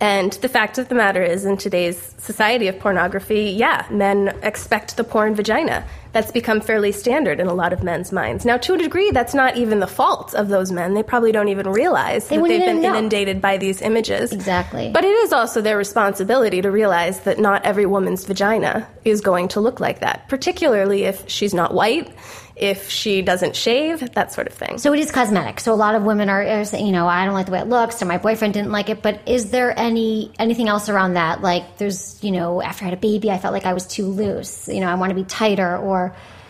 And 0.00 0.32
the 0.34 0.48
fact 0.48 0.78
of 0.78 0.88
the 0.88 0.94
matter 0.94 1.22
is, 1.22 1.44
in 1.44 1.56
today's 1.56 2.14
society 2.18 2.68
of 2.68 2.78
pornography, 2.78 3.50
yeah, 3.50 3.84
men 3.90 4.28
expect 4.42 4.96
the 4.96 5.02
porn 5.02 5.34
vagina. 5.34 5.84
That's 6.18 6.32
become 6.32 6.60
fairly 6.60 6.90
standard 6.90 7.38
in 7.38 7.46
a 7.46 7.54
lot 7.54 7.72
of 7.72 7.84
men's 7.84 8.10
minds. 8.10 8.44
Now, 8.44 8.56
to 8.56 8.74
a 8.74 8.76
degree, 8.76 9.12
that's 9.12 9.34
not 9.34 9.56
even 9.56 9.78
the 9.78 9.86
fault 9.86 10.34
of 10.34 10.48
those 10.48 10.72
men. 10.72 10.94
They 10.94 11.04
probably 11.04 11.30
don't 11.30 11.46
even 11.46 11.68
realize 11.68 12.26
that 12.26 12.42
they've 12.42 12.60
been 12.60 12.82
know. 12.82 12.88
inundated 12.88 13.40
by 13.40 13.56
these 13.56 13.80
images. 13.80 14.32
Exactly. 14.32 14.90
But 14.92 15.04
it 15.04 15.14
is 15.14 15.32
also 15.32 15.60
their 15.60 15.76
responsibility 15.76 16.60
to 16.60 16.72
realize 16.72 17.20
that 17.20 17.38
not 17.38 17.64
every 17.64 17.86
woman's 17.86 18.24
vagina 18.24 18.88
is 19.04 19.20
going 19.20 19.46
to 19.50 19.60
look 19.60 19.78
like 19.78 20.00
that, 20.00 20.28
particularly 20.28 21.04
if 21.04 21.28
she's 21.28 21.54
not 21.54 21.72
white, 21.72 22.12
if 22.58 22.90
she 22.90 23.22
doesn't 23.22 23.54
shave, 23.54 24.12
that 24.14 24.32
sort 24.32 24.48
of 24.48 24.52
thing. 24.52 24.78
so 24.78 24.92
it 24.92 24.98
is 24.98 25.12
cosmetic. 25.12 25.60
So 25.60 25.72
a 25.72 25.76
lot 25.76 25.94
of 25.94 26.02
women 26.02 26.28
are, 26.28 26.44
are 26.44 26.64
saying, 26.64 26.86
you 26.86 26.92
know, 26.92 27.06
I 27.06 27.24
don't 27.24 27.34
like 27.34 27.46
the 27.46 27.52
way 27.52 27.60
it 27.60 27.68
looks, 27.68 28.02
or 28.02 28.06
my 28.06 28.18
boyfriend 28.18 28.54
didn't 28.54 28.72
like 28.72 28.88
it. 28.88 29.00
But 29.00 29.20
is 29.26 29.50
there 29.50 29.78
any 29.78 30.32
anything 30.38 30.68
else 30.68 30.88
around 30.88 31.14
that? 31.14 31.40
Like, 31.40 31.78
there's, 31.78 32.18
you 32.22 32.32
know, 32.32 32.60
after 32.60 32.84
I 32.84 32.88
had 32.88 32.98
a 32.98 33.00
baby, 33.00 33.30
I 33.30 33.38
felt 33.38 33.54
like 33.54 33.64
I 33.64 33.74
was 33.74 33.86
too 33.86 34.06
loose. 34.06 34.66
You 34.68 34.80
know, 34.80 34.88
I 34.88 34.96
want 34.96 35.10
to 35.10 35.14
be 35.14 35.24
tighter. 35.24 35.76
Or, 35.76 36.07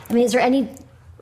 I 0.08 0.12
mean, 0.12 0.24
is 0.24 0.32
there 0.32 0.40
any? 0.40 0.68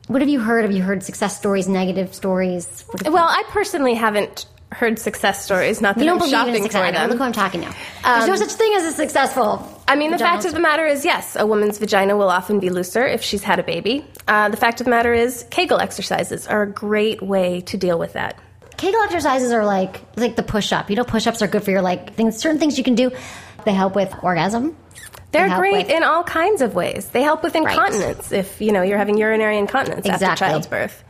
What 0.07 0.21
have 0.21 0.29
you 0.29 0.39
heard? 0.39 0.63
Have 0.63 0.71
you 0.71 0.83
heard 0.83 1.03
success 1.03 1.37
stories, 1.37 1.67
negative 1.67 2.13
stories? 2.13 2.85
Well, 3.05 3.27
I 3.27 3.43
personally 3.49 3.93
haven't 3.93 4.45
heard 4.71 4.99
success 4.99 5.43
stories. 5.43 5.81
Not 5.81 5.95
that 5.95 6.01
You 6.01 6.07
don't 6.11 6.21
I'm 6.21 6.29
believe 6.29 6.33
in 6.33 6.39
shopping 6.39 6.63
success. 6.63 6.81
I 6.81 6.87
for 6.91 6.93
them. 6.93 7.09
Look 7.09 7.17
who 7.19 7.23
I'm 7.23 7.31
talking 7.31 7.61
to. 7.61 7.73
There's 8.03 8.27
no 8.27 8.35
such 8.35 8.51
thing 8.53 8.73
as 8.75 8.83
a 8.85 8.91
successful. 8.91 9.81
I 9.87 9.95
mean, 9.95 10.11
the 10.11 10.17
fact 10.17 10.45
of 10.45 10.53
the 10.53 10.59
matter 10.59 10.85
is, 10.85 11.05
yes, 11.05 11.35
a 11.37 11.45
woman's 11.45 11.77
vagina 11.77 12.17
will 12.17 12.29
often 12.29 12.59
be 12.59 12.69
looser 12.69 13.05
if 13.05 13.21
she's 13.21 13.43
had 13.43 13.59
a 13.59 13.63
baby. 13.63 14.05
Uh, 14.27 14.49
the 14.49 14.57
fact 14.57 14.81
of 14.81 14.85
the 14.85 14.89
matter 14.91 15.13
is, 15.13 15.45
Kegel 15.49 15.79
exercises 15.79 16.47
are 16.47 16.63
a 16.63 16.69
great 16.69 17.21
way 17.21 17.61
to 17.61 17.77
deal 17.77 17.97
with 17.97 18.13
that. 18.13 18.37
Kegel 18.75 19.01
exercises 19.01 19.51
are 19.51 19.65
like 19.65 20.01
like 20.17 20.35
the 20.35 20.43
push 20.43 20.71
up. 20.71 20.89
You 20.89 20.97
know, 20.97 21.03
push 21.03 21.25
ups 21.27 21.41
are 21.41 21.47
good 21.47 21.63
for 21.63 21.71
your 21.71 21.81
like 21.81 22.13
things. 22.13 22.37
Certain 22.37 22.59
things 22.59 22.77
you 22.77 22.83
can 22.83 22.95
do. 22.95 23.11
They 23.65 23.73
help 23.73 23.95
with 23.95 24.13
orgasm. 24.21 24.75
They're 25.37 25.49
They 25.49 25.55
great 25.55 25.87
with- 25.87 25.95
in 25.95 26.03
all 26.03 26.23
kinds 26.23 26.61
of 26.61 26.75
ways. 26.75 27.07
They 27.09 27.21
help 27.21 27.43
with 27.43 27.55
incontinence 27.55 28.31
if 28.31 28.59
you 28.61 28.71
know 28.71 28.81
you're 28.81 28.97
having 28.97 29.17
urinary 29.17 29.57
incontinence 29.57 30.05
after 30.05 30.13
Exactly. 30.25 30.47
child's 30.47 30.67
birth, 30.67 31.03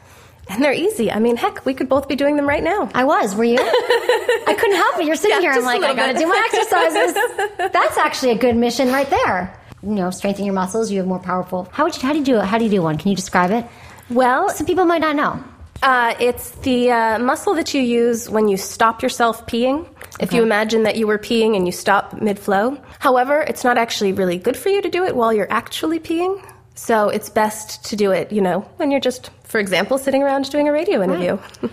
and 0.50 0.64
they're 0.64 0.74
easy. 0.74 1.12
I 1.12 1.20
mean, 1.20 1.36
heck, 1.38 1.66
we 1.66 1.74
could 1.74 1.90
both 1.90 2.08
be 2.08 2.16
doing 2.16 2.36
them 2.36 2.48
right 2.48 2.64
now. 2.64 2.90
I 2.94 3.04
was. 3.04 3.36
Were 3.36 3.44
you? 3.44 3.58
I 3.62 4.56
couldn't 4.58 4.76
help 4.78 5.00
it. 5.00 5.06
You're 5.06 5.16
sitting 5.16 5.38
Yeah, 5.42 5.54
here. 5.54 5.60
I'm 5.60 5.64
like, 5.64 5.84
I 5.84 5.94
got 5.94 6.14
to 6.14 6.18
do 6.18 6.28
my 6.28 6.42
exercises. 6.52 7.14
That's 7.74 7.98
actually 7.98 8.32
a 8.32 8.38
good 8.38 8.56
mission 8.56 8.92
right 8.92 9.10
there. 9.10 9.54
You 9.84 9.90
know, 9.94 10.10
strengthen 10.10 10.46
your 10.46 10.54
muscles. 10.56 10.90
You 10.92 10.98
have 11.00 11.08
more 11.08 11.20
powerful. 11.20 11.68
How 11.72 11.84
would 11.86 11.96
you? 11.96 12.02
How 12.02 12.14
do 12.14 12.20
you 12.20 12.26
do 12.26 12.38
it? 12.40 12.46
How 12.46 12.58
do 12.58 12.64
you 12.64 12.72
do 12.72 12.82
one? 12.82 12.98
Can 12.98 13.10
you 13.10 13.16
describe 13.16 13.52
it? 13.52 13.66
Well, 14.10 14.50
Some 14.50 14.66
people 14.66 14.86
might 14.86 15.02
not 15.02 15.16
know. 15.16 15.44
Uh, 15.84 16.16
it's 16.20 16.50
the 16.62 16.90
uh, 16.92 17.20
muscle 17.20 17.54
that 17.54 17.74
you 17.76 17.82
use 17.82 18.28
when 18.30 18.48
you 18.48 18.58
stop 18.58 19.04
yourself 19.04 19.46
peeing. 19.46 19.86
If 20.20 20.34
you 20.34 20.42
imagine 20.44 20.84
that 20.84 20.96
you 20.98 21.06
were 21.08 21.18
peeing 21.20 21.56
and 21.56 21.66
you 21.66 21.72
stop 21.72 22.22
mid 22.22 22.40
flow. 22.40 22.78
However, 23.00 23.42
it's 23.42 23.64
not 23.64 23.78
actually 23.78 24.14
really 24.14 24.38
good 24.38 24.58
for 24.58 24.70
you 24.70 24.82
to 24.82 24.90
do 24.90 25.04
it 25.06 25.16
while 25.16 25.32
you're 25.32 25.52
actually 25.52 26.00
peeing. 26.00 26.44
So 26.76 27.10
it's 27.10 27.30
best 27.30 27.86
to 27.86 27.96
do 27.96 28.12
it, 28.12 28.32
you 28.32 28.42
know, 28.42 28.62
when 28.78 28.92
you're 28.92 29.00
just, 29.00 29.32
for 29.44 29.60
example, 29.60 29.98
sitting 29.98 30.22
around 30.24 30.50
doing 30.52 30.68
a 30.68 30.72
radio 30.72 31.02
interview. 31.04 31.38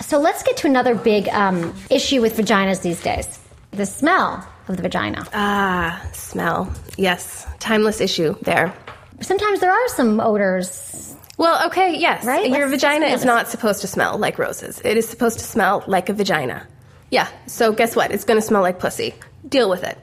So 0.00 0.18
let's 0.18 0.42
get 0.42 0.56
to 0.58 0.66
another 0.66 0.94
big 0.94 1.28
um, 1.28 1.74
issue 1.90 2.20
with 2.20 2.36
vaginas 2.36 2.82
these 2.82 3.00
days: 3.02 3.38
the 3.72 3.86
smell 3.86 4.46
of 4.68 4.76
the 4.76 4.82
vagina. 4.82 5.26
ah, 5.34 6.02
smell. 6.12 6.72
Yes, 6.96 7.46
timeless 7.58 8.00
issue 8.00 8.34
there. 8.42 8.72
Sometimes 9.20 9.60
there 9.60 9.70
are 9.72 9.88
some 9.88 10.20
odors. 10.20 11.14
Well, 11.38 11.66
okay, 11.66 11.96
yes. 11.96 12.24
Right? 12.24 12.48
Your 12.48 12.68
Let's- 12.68 12.82
vagina 12.82 13.06
is 13.06 13.24
not 13.24 13.48
supposed 13.48 13.80
to 13.82 13.86
smell 13.86 14.18
like 14.18 14.38
roses. 14.38 14.80
It 14.84 14.96
is 14.96 15.08
supposed 15.08 15.38
to 15.38 15.44
smell 15.44 15.84
like 15.86 16.08
a 16.08 16.12
vagina. 16.14 16.66
Yeah, 17.12 17.28
so 17.46 17.72
guess 17.72 17.94
what? 17.94 18.10
It's 18.10 18.24
going 18.24 18.40
to 18.40 18.46
smell 18.46 18.62
like 18.62 18.78
pussy. 18.78 19.14
Deal 19.46 19.68
with 19.68 19.84
it. 19.84 19.98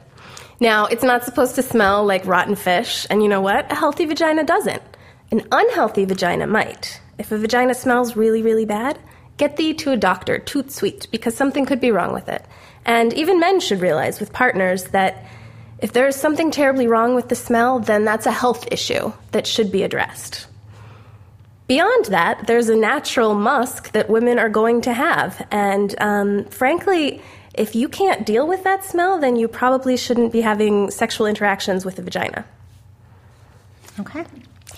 Now, 0.60 0.86
it's 0.86 1.01
not 1.01 1.24
supposed 1.24 1.56
to 1.56 1.63
smell 1.63 2.06
like 2.06 2.24
rotten 2.28 2.56
fish, 2.56 3.08
and 3.10 3.24
you 3.24 3.28
know 3.28 3.42
what? 3.42 3.72
A 3.72 3.75
healthy 3.75 4.06
vagina 4.06 4.44
doesn't. 4.44 4.84
An 5.32 5.42
unhealthy 5.51 6.06
vagina 6.06 6.46
might. 6.46 7.01
If 7.18 7.32
a 7.32 7.39
vagina 7.39 7.74
smells 7.74 8.16
really, 8.16 8.44
really 8.44 8.66
bad, 8.66 9.00
get 9.38 9.58
thee 9.58 9.74
to 9.74 9.92
a 9.92 9.98
doctor, 9.98 10.38
toot 10.38 10.72
sweet, 10.72 11.08
because 11.10 11.36
something 11.36 11.66
could 11.66 11.82
be 11.82 11.89
wrong 11.89 12.13
with 12.13 12.30
it. 12.30 12.46
And 12.86 13.12
even 13.13 13.39
men 13.39 13.60
should 13.60 13.82
realize 13.82 14.20
with 14.20 14.32
partners 14.32 14.84
that 14.89 15.25
if 15.80 15.94
there 15.94 16.08
is 16.08 16.16
something 16.16 16.51
terribly 16.51 16.86
wrong 16.86 17.16
with 17.16 17.30
the 17.30 17.36
smell, 17.36 17.80
then 17.80 18.06
that's 18.06 18.28
a 18.28 18.32
health 18.32 18.68
issue 18.72 19.12
that 19.32 19.48
should 19.48 19.72
be 19.72 19.82
addressed. 19.82 20.46
Beyond 21.70 22.06
that, 22.06 22.48
there's 22.48 22.68
a 22.68 22.76
natural 22.76 23.36
musk 23.36 23.92
that 23.92 24.10
women 24.10 24.40
are 24.40 24.50
going 24.50 24.82
to 24.82 24.92
have. 24.94 25.46
And 25.52 25.94
um, 26.02 26.46
frankly, 26.46 27.22
if 27.54 27.76
you 27.76 27.88
can't 27.88 28.26
deal 28.26 28.48
with 28.48 28.64
that 28.64 28.84
smell, 28.84 29.20
then 29.20 29.36
you 29.36 29.48
probably 29.48 29.96
shouldn't 29.96 30.34
be 30.34 30.42
having 30.42 30.90
sexual 30.90 31.28
interactions 31.28 31.86
with 31.86 32.00
a 32.00 32.02
vagina. 32.02 32.44
Okay. 34.00 34.26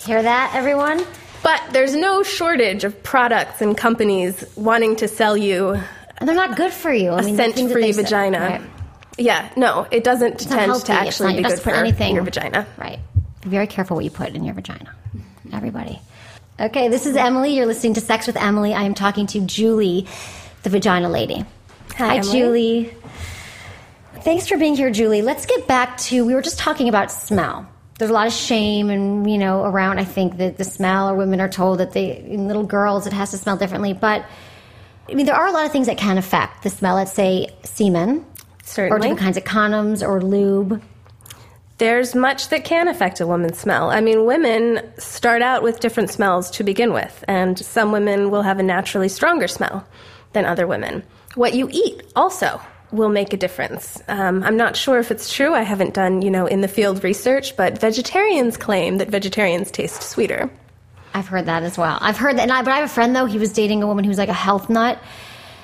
Hear 0.00 0.22
that, 0.22 0.52
everyone? 0.54 1.02
But 1.42 1.62
there's 1.72 1.96
no 1.96 2.22
shortage 2.22 2.84
of 2.84 3.02
products 3.02 3.62
and 3.62 3.74
companies 3.74 4.44
wanting 4.54 4.96
to 4.96 5.08
sell 5.08 5.34
you 5.36 5.80
And 6.18 6.28
they're 6.28 6.36
not 6.36 6.58
good 6.58 6.72
for 6.74 6.92
you. 6.92 7.10
I 7.12 7.20
a 7.20 7.24
mean, 7.24 7.36
scent-free 7.36 7.80
they 7.82 7.92
say- 7.92 8.02
vagina. 8.02 8.38
Right. 8.38 8.62
Yeah, 9.16 9.50
no, 9.56 9.86
it 9.90 10.04
doesn't 10.04 10.34
It's 10.34 10.44
tend 10.46 10.74
to 10.84 10.92
actually 10.92 11.32
not- 11.34 11.36
be 11.38 11.42
good 11.48 11.58
for 11.58 11.70
put 11.70 11.78
anything. 11.78 12.10
In 12.10 12.14
your 12.16 12.24
vagina. 12.24 12.66
Right. 12.76 12.98
Be 13.40 13.48
very 13.48 13.66
careful 13.66 13.96
what 13.96 14.04
you 14.04 14.10
put 14.10 14.34
in 14.34 14.44
your 14.44 14.54
vagina. 14.54 14.94
Everybody. 15.52 15.98
Okay, 16.60 16.88
this 16.88 17.06
is 17.06 17.16
Emily. 17.16 17.56
You're 17.56 17.66
listening 17.66 17.94
to 17.94 18.00
Sex 18.00 18.26
with 18.26 18.36
Emily. 18.36 18.74
I 18.74 18.82
am 18.82 18.94
talking 18.94 19.26
to 19.28 19.40
Julie, 19.40 20.06
the 20.62 20.70
vagina 20.70 21.08
lady. 21.08 21.44
Hi, 21.96 22.16
Emily. 22.16 22.32
Julie. 22.32 22.96
Thanks 24.20 24.46
for 24.46 24.58
being 24.58 24.76
here, 24.76 24.90
Julie. 24.90 25.22
Let's 25.22 25.46
get 25.46 25.66
back 25.66 25.96
to 25.98 26.24
we 26.24 26.34
were 26.34 26.42
just 26.42 26.58
talking 26.58 26.88
about 26.88 27.10
smell. 27.10 27.66
There's 27.98 28.10
a 28.10 28.14
lot 28.14 28.26
of 28.26 28.32
shame 28.32 28.90
and 28.90 29.28
you 29.30 29.38
know 29.38 29.64
around. 29.64 29.98
I 29.98 30.04
think 30.04 30.36
that 30.36 30.58
the 30.58 30.64
smell, 30.64 31.08
or 31.08 31.14
women 31.14 31.40
are 31.40 31.48
told 31.48 31.80
that 31.80 31.92
they 31.92 32.18
in 32.18 32.46
little 32.46 32.64
girls 32.64 33.06
it 33.06 33.12
has 33.14 33.30
to 33.30 33.38
smell 33.38 33.56
differently. 33.56 33.94
But 33.94 34.24
I 35.08 35.14
mean, 35.14 35.26
there 35.26 35.34
are 35.34 35.46
a 35.46 35.52
lot 35.52 35.64
of 35.64 35.72
things 35.72 35.86
that 35.86 35.96
can 35.96 36.18
affect 36.18 36.62
the 36.62 36.70
smell. 36.70 36.96
Let's 36.96 37.12
say 37.12 37.48
semen, 37.64 38.26
Certainly. 38.62 38.94
or 38.94 39.00
different 39.00 39.20
kinds 39.20 39.36
of 39.38 39.44
condoms 39.44 40.06
or 40.06 40.20
lube. 40.20 40.82
There's 41.82 42.14
much 42.14 42.50
that 42.50 42.64
can 42.64 42.86
affect 42.86 43.18
a 43.18 43.26
woman's 43.26 43.58
smell. 43.58 43.90
I 43.90 44.00
mean, 44.00 44.24
women 44.24 44.80
start 44.98 45.42
out 45.42 45.64
with 45.64 45.80
different 45.80 46.10
smells 46.10 46.48
to 46.52 46.62
begin 46.62 46.92
with, 46.92 47.24
and 47.26 47.58
some 47.58 47.90
women 47.90 48.30
will 48.30 48.42
have 48.42 48.60
a 48.60 48.62
naturally 48.62 49.08
stronger 49.08 49.48
smell 49.48 49.84
than 50.32 50.44
other 50.44 50.68
women. 50.68 51.02
What 51.34 51.54
you 51.54 51.68
eat 51.72 52.04
also 52.14 52.60
will 52.92 53.08
make 53.08 53.32
a 53.32 53.36
difference. 53.36 54.00
Um, 54.06 54.44
I'm 54.44 54.56
not 54.56 54.76
sure 54.76 55.00
if 55.00 55.10
it's 55.10 55.34
true. 55.34 55.54
I 55.54 55.62
haven't 55.62 55.92
done, 55.92 56.22
you 56.22 56.30
know, 56.30 56.46
in 56.46 56.60
the 56.60 56.68
field 56.68 57.02
research, 57.02 57.56
but 57.56 57.80
vegetarians 57.80 58.56
claim 58.56 58.98
that 58.98 59.08
vegetarians 59.10 59.72
taste 59.72 60.04
sweeter. 60.04 60.48
I've 61.14 61.26
heard 61.26 61.46
that 61.46 61.64
as 61.64 61.76
well. 61.76 61.98
I've 62.00 62.16
heard 62.16 62.38
that, 62.38 62.48
I, 62.48 62.62
but 62.62 62.70
I 62.70 62.76
have 62.76 62.88
a 62.88 62.94
friend 62.94 63.16
though. 63.16 63.26
He 63.26 63.38
was 63.38 63.52
dating 63.52 63.82
a 63.82 63.88
woman 63.88 64.04
who 64.04 64.08
was 64.10 64.18
like 64.18 64.28
a 64.28 64.32
health 64.32 64.70
nut, 64.70 65.02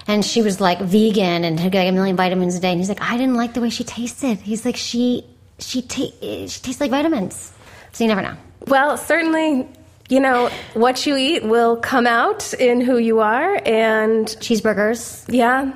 and 0.08 0.24
she 0.24 0.42
was 0.42 0.60
like 0.60 0.80
vegan 0.80 1.44
and 1.44 1.60
had 1.60 1.76
like 1.76 1.86
a 1.86 1.92
million 1.92 2.16
vitamins 2.16 2.56
a 2.56 2.60
day. 2.60 2.72
And 2.72 2.80
he's 2.80 2.88
like, 2.88 3.02
I 3.02 3.16
didn't 3.16 3.36
like 3.36 3.54
the 3.54 3.60
way 3.60 3.70
she 3.70 3.84
tasted. 3.84 4.38
He's 4.38 4.64
like, 4.64 4.74
she 4.74 5.24
she 5.58 5.82
ta- 5.82 6.12
she 6.20 6.48
tastes 6.48 6.80
like 6.80 6.90
vitamins. 6.90 7.52
So 7.92 8.04
you 8.04 8.08
never 8.08 8.22
know. 8.22 8.36
Well, 8.66 8.96
certainly, 8.96 9.66
you 10.08 10.20
know, 10.20 10.50
what 10.74 11.06
you 11.06 11.16
eat 11.16 11.44
will 11.44 11.76
come 11.76 12.06
out 12.06 12.52
in 12.54 12.80
who 12.80 12.98
you 12.98 13.20
are, 13.20 13.60
and 13.64 14.26
Cheeseburgers. 14.26 15.24
Yeah. 15.28 15.72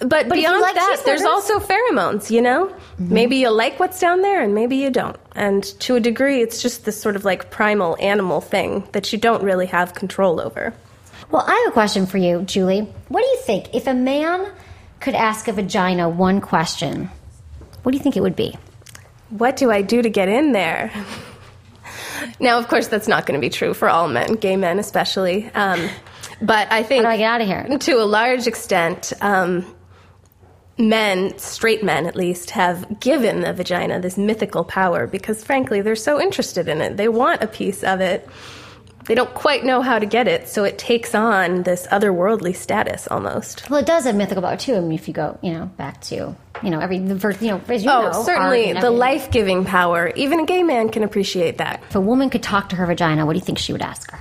But, 0.00 0.26
you 0.26 0.32
beyond 0.32 0.60
like 0.60 0.76
that, 0.76 1.02
there's 1.04 1.24
also 1.24 1.58
pheromones, 1.58 2.30
you 2.30 2.40
know? 2.40 2.66
Mm-hmm. 2.66 3.12
Maybe 3.12 3.36
you 3.36 3.50
like 3.50 3.80
what's 3.80 3.98
down 3.98 4.22
there 4.22 4.40
and 4.40 4.54
maybe 4.54 4.76
you 4.76 4.90
don't. 4.90 5.16
And 5.34 5.64
to 5.80 5.96
a 5.96 6.00
degree, 6.00 6.40
it's 6.40 6.62
just 6.62 6.84
this 6.84 7.00
sort 7.00 7.16
of 7.16 7.24
like 7.24 7.50
primal 7.50 7.96
animal 8.00 8.40
thing 8.40 8.86
that 8.92 9.12
you 9.12 9.18
don't 9.18 9.42
really 9.42 9.66
have 9.66 9.94
control 9.94 10.40
over. 10.40 10.72
Well, 11.32 11.44
I 11.44 11.52
have 11.64 11.72
a 11.72 11.72
question 11.72 12.06
for 12.06 12.18
you, 12.18 12.42
Julie. 12.42 12.82
What 13.08 13.22
do 13.22 13.26
you 13.26 13.38
think 13.38 13.74
if 13.74 13.88
a 13.88 13.94
man 13.94 14.46
could 15.00 15.16
ask 15.16 15.48
a 15.48 15.52
vagina 15.52 16.08
one 16.08 16.40
question? 16.40 17.10
What 17.82 17.90
do 17.90 17.98
you 17.98 18.02
think 18.02 18.16
it 18.16 18.22
would 18.22 18.36
be? 18.36 18.56
What 19.30 19.56
do 19.56 19.70
I 19.70 19.82
do 19.82 20.02
to 20.02 20.08
get 20.08 20.28
in 20.28 20.52
there? 20.52 20.92
now, 22.40 22.58
of 22.58 22.68
course, 22.68 22.88
that's 22.88 23.08
not 23.08 23.26
going 23.26 23.38
to 23.38 23.44
be 23.44 23.50
true 23.50 23.74
for 23.74 23.88
all 23.88 24.08
men, 24.08 24.34
gay 24.34 24.56
men 24.56 24.78
especially. 24.78 25.50
Um, 25.54 25.88
but 26.40 26.70
I 26.72 26.82
think 26.82 27.04
How 27.04 27.10
do 27.10 27.14
I 27.14 27.18
get 27.18 27.30
out 27.30 27.40
of 27.40 27.46
here? 27.46 27.78
to 27.78 27.92
a 27.94 28.04
large 28.04 28.46
extent, 28.46 29.12
um, 29.20 29.66
men, 30.78 31.36
straight 31.38 31.82
men 31.82 32.06
at 32.06 32.16
least, 32.16 32.50
have 32.50 33.00
given 33.00 33.40
the 33.40 33.52
vagina 33.52 34.00
this 34.00 34.16
mythical 34.16 34.64
power 34.64 35.06
because, 35.06 35.42
frankly, 35.42 35.80
they're 35.80 35.96
so 35.96 36.20
interested 36.20 36.68
in 36.68 36.80
it. 36.80 36.96
They 36.96 37.08
want 37.08 37.42
a 37.42 37.46
piece 37.48 37.82
of 37.82 38.00
it. 38.00 38.28
They 39.08 39.14
don't 39.14 39.32
quite 39.32 39.64
know 39.64 39.80
how 39.80 39.98
to 39.98 40.04
get 40.04 40.28
it, 40.28 40.48
so 40.48 40.64
it 40.64 40.76
takes 40.76 41.14
on 41.14 41.62
this 41.62 41.86
otherworldly 41.86 42.54
status 42.54 43.08
almost. 43.08 43.68
Well, 43.70 43.80
it 43.80 43.86
does 43.86 44.04
have 44.04 44.14
mythical 44.14 44.42
power 44.42 44.58
too. 44.58 44.76
I 44.76 44.80
mean, 44.80 44.92
if 44.92 45.08
you 45.08 45.14
go, 45.14 45.38
you 45.42 45.52
know, 45.52 45.64
back 45.78 46.02
to 46.02 46.36
you 46.62 46.70
know 46.70 46.78
every 46.78 46.98
the 46.98 47.18
first, 47.18 47.40
you 47.40 47.48
know, 47.48 47.60
as 47.68 47.82
you 47.82 47.90
Oh, 47.90 48.10
know, 48.10 48.22
certainly 48.22 48.74
the 48.74 48.90
life 48.90 49.30
giving 49.30 49.64
power. 49.64 50.12
Even 50.14 50.40
a 50.40 50.46
gay 50.46 50.62
man 50.62 50.90
can 50.90 51.02
appreciate 51.04 51.56
that. 51.56 51.82
If 51.88 51.94
a 51.94 52.00
woman 52.00 52.28
could 52.28 52.42
talk 52.42 52.68
to 52.68 52.76
her 52.76 52.84
vagina, 52.84 53.24
what 53.24 53.32
do 53.32 53.38
you 53.38 53.44
think 53.44 53.58
she 53.58 53.72
would 53.72 53.80
ask 53.80 54.10
her? 54.10 54.18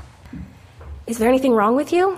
Is 1.05 1.17
there 1.17 1.27
anything 1.27 1.51
wrong 1.51 1.75
with 1.75 1.91
you? 1.91 2.17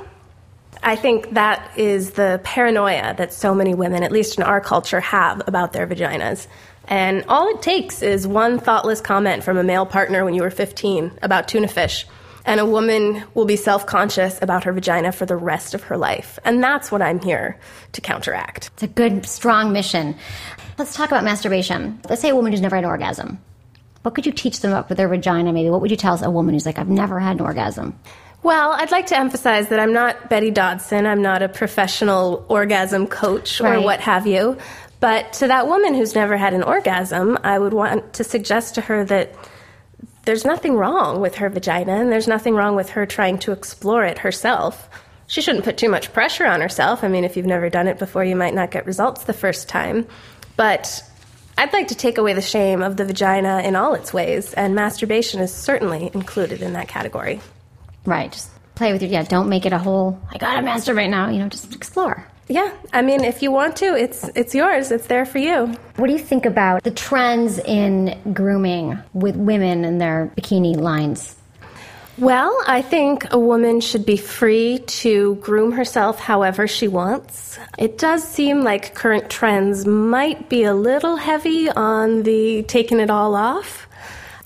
I 0.84 0.96
think 0.96 1.32
that 1.32 1.76
is 1.78 2.12
the 2.12 2.40
paranoia 2.44 3.16
that 3.18 3.34
so 3.34 3.54
many 3.56 3.74
women, 3.74 4.04
at 4.04 4.12
least 4.12 4.38
in 4.38 4.44
our 4.44 4.62
culture, 4.62 5.00
have 5.00 5.42
about 5.48 5.74
their 5.74 5.88
vaginas. 5.88 6.48
And 6.88 7.26
all 7.28 7.48
it 7.50 7.62
takes 7.62 8.02
is 8.02 8.26
one 8.28 8.60
thoughtless 8.60 9.02
comment 9.02 9.44
from 9.44 9.58
a 9.58 9.64
male 9.64 9.86
partner 9.86 10.24
when 10.24 10.34
you 10.34 10.42
were 10.44 10.50
15 10.50 11.20
about 11.22 11.48
tuna 11.48 11.68
fish, 11.68 12.06
and 12.46 12.60
a 12.60 12.66
woman 12.66 13.24
will 13.34 13.46
be 13.46 13.56
self 13.56 13.86
conscious 13.86 14.40
about 14.42 14.64
her 14.64 14.72
vagina 14.74 15.12
for 15.12 15.26
the 15.26 15.36
rest 15.36 15.74
of 15.74 15.84
her 15.84 15.98
life. 15.98 16.40
And 16.46 16.64
that's 16.64 16.92
what 16.92 17.02
I'm 17.02 17.20
here 17.20 17.58
to 17.94 18.02
counteract. 18.02 18.68
It's 18.74 18.84
a 18.84 18.88
good, 18.88 19.26
strong 19.26 19.72
mission. 19.74 20.16
Let's 20.78 20.94
talk 20.96 21.10
about 21.10 21.24
masturbation. 21.24 22.00
Let's 22.10 22.22
say 22.22 22.30
a 22.30 22.36
woman 22.36 22.52
who's 22.52 22.62
never 22.62 22.76
had 22.76 22.86
an 22.86 22.90
orgasm. 22.90 23.40
What 24.04 24.16
could 24.16 24.26
you 24.26 24.32
teach 24.32 24.62
them 24.62 24.72
about 24.72 24.88
with 24.88 24.98
their 24.98 25.10
vagina? 25.10 25.52
Maybe 25.52 25.70
what 25.70 25.82
would 25.82 25.92
you 25.92 25.98
tell 25.98 26.24
a 26.24 26.32
woman 26.32 26.54
who's 26.54 26.66
like, 26.66 26.80
I've 26.80 26.88
never 26.90 27.20
had 27.20 27.36
an 27.38 27.42
orgasm? 27.42 28.00
Well, 28.42 28.72
I'd 28.72 28.92
like 28.92 29.08
to 29.08 29.18
emphasize 29.18 29.68
that 29.68 29.80
I'm 29.82 29.92
not 29.92 30.30
Betty 30.30 30.50
Dodson. 30.52 31.06
I'm 31.06 31.22
not 31.22 31.42
a 31.42 31.50
professional 31.50 32.46
orgasm 32.48 33.08
coach 33.08 33.60
or 33.60 33.66
Right. 33.66 33.84
what 33.84 34.00
have 34.00 34.26
you. 34.26 34.58
But 35.02 35.34
to 35.34 35.48
that 35.48 35.68
woman 35.68 35.94
who's 35.94 36.16
never 36.16 36.38
had 36.38 36.54
an 36.54 36.64
orgasm, 36.64 37.38
I 37.44 37.60
would 37.60 37.74
want 37.74 38.14
to 38.14 38.24
suggest 38.24 38.76
to 38.76 38.82
her 38.82 39.04
that 39.06 39.34
there's 40.30 40.46
nothing 40.46 40.76
wrong 40.76 41.22
with 41.22 41.34
her 41.34 41.50
vagina 41.50 41.94
and 41.94 42.12
there's 42.12 42.28
nothing 42.28 42.54
wrong 42.54 42.76
with 42.76 42.92
her 42.92 43.04
trying 43.08 43.40
to 43.40 43.52
explore 43.52 44.06
it 44.06 44.20
herself. 44.20 44.88
She 45.26 45.42
shouldn't 45.42 45.66
put 45.66 45.80
too 45.80 45.90
much 45.90 46.14
pressure 46.14 46.46
on 46.46 46.62
herself. 46.62 47.04
I 47.04 47.08
mean, 47.08 47.24
if 47.24 47.36
you've 47.36 47.48
never 47.48 47.68
done 47.68 47.88
it 47.88 47.98
before, 47.98 48.24
you 48.24 48.36
might 48.36 48.54
not 48.54 48.70
get 48.70 48.86
results 48.86 49.24
the 49.24 49.34
first 49.34 49.70
time. 49.70 50.06
But 50.56 51.02
I'd 51.58 51.74
like 51.74 51.88
to 51.88 51.96
take 51.96 52.20
away 52.20 52.34
the 52.34 52.44
shame 52.44 52.84
of 52.84 52.96
the 52.96 53.06
vagina 53.06 53.64
in 53.64 53.76
all 53.76 53.96
its 53.96 54.14
ways, 54.14 54.54
and 54.54 54.76
masturbation 54.76 55.42
is 55.42 55.52
certainly 55.52 56.12
included 56.14 56.62
in 56.62 56.74
that 56.74 56.90
category. 56.90 57.42
Right. 58.06 58.32
Just 58.32 58.52
play 58.76 58.94
with 58.94 59.02
your, 59.02 59.10
yeah, 59.10 59.24
don't 59.24 59.50
make 59.50 59.66
it 59.66 59.74
a 59.74 59.80
whole, 59.80 60.22
I 60.32 60.38
gotta 60.38 60.62
masturbate 60.62 61.10
now, 61.10 61.30
you 61.30 61.40
know, 61.40 61.50
just 61.50 61.74
explore. 61.74 62.24
Yeah, 62.52 62.72
I 62.92 63.04
mean, 63.04 63.24
if 63.24 63.44
you 63.44 63.52
want 63.52 63.76
to, 63.78 63.96
it's 63.96 64.28
it's 64.36 64.56
yours. 64.56 64.92
It's 64.92 65.06
there 65.06 65.24
for 65.24 65.38
you. 65.38 65.68
What 65.98 66.08
do 66.08 66.14
you 66.14 66.20
think 66.20 66.48
about 66.48 66.82
the 66.82 66.90
trends 66.90 67.60
in 67.60 68.18
grooming 68.34 68.98
with 69.14 69.36
women 69.36 69.86
and 69.86 70.02
their 70.02 70.32
bikini 70.36 70.76
lines? 70.76 71.36
Well, 72.18 72.52
I 72.68 72.82
think 72.82 73.32
a 73.32 73.40
woman 73.40 73.82
should 73.82 74.04
be 74.04 74.18
free 74.18 74.80
to 74.80 75.36
groom 75.36 75.72
herself 75.72 76.20
however 76.20 76.68
she 76.68 76.88
wants. 76.88 77.60
It 77.78 78.00
does 78.00 78.28
seem 78.28 78.62
like 78.64 78.96
current 78.96 79.30
trends 79.30 79.86
might 79.86 80.50
be 80.50 80.64
a 80.64 80.74
little 80.74 81.18
heavy 81.18 81.70
on 81.70 82.24
the 82.24 82.64
taking 82.64 83.00
it 83.00 83.12
all 83.12 83.36
off. 83.36 83.88